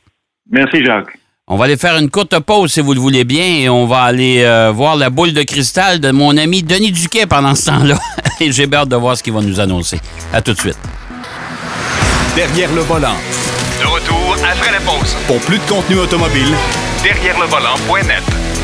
Merci, 0.50 0.85
Jacques. 0.85 1.18
On 1.49 1.56
va 1.56 1.64
aller 1.64 1.76
faire 1.76 1.99
une 1.99 2.09
courte 2.09 2.38
pause, 2.38 2.70
si 2.70 2.80
vous 2.80 2.94
le 2.94 3.00
voulez 3.00 3.25
bien, 3.25 3.44
et 3.44 3.68
on 3.68 3.87
va 3.87 4.02
aller 4.02 4.44
euh, 4.44 4.70
voir 4.73 4.94
la 4.94 5.11
boule 5.11 5.32
de 5.32 5.42
cristal 5.42 5.99
de 5.99 6.12
mon 6.12 6.37
ami 6.37 6.62
Denis 6.62 6.92
Duquet 6.92 7.26
pendant 7.26 7.56
ce 7.56 7.66
temps-là. 7.66 7.97
et 8.40 8.52
j'ai 8.52 8.72
hâte 8.72 8.88
de 8.88 8.94
voir 8.96 9.16
ce 9.16 9.22
qu'il 9.24 9.33
va 9.33 9.40
nous 9.40 9.59
annoncer. 9.59 9.98
À 10.33 10.40
tout 10.40 10.53
de 10.53 10.59
suite. 10.59 10.79
Derrière 12.37 12.72
le 12.72 12.83
volant. 12.83 13.16
De 13.81 13.87
retour 13.87 14.37
après 14.48 14.70
la 14.70 14.79
pause. 14.79 15.16
Pour 15.26 15.40
plus 15.40 15.59
de 15.59 15.68
contenu 15.68 15.96
automobile, 15.98 16.55
Derrière 17.03 17.37
le 17.40 17.46
volant.net. 17.46 18.60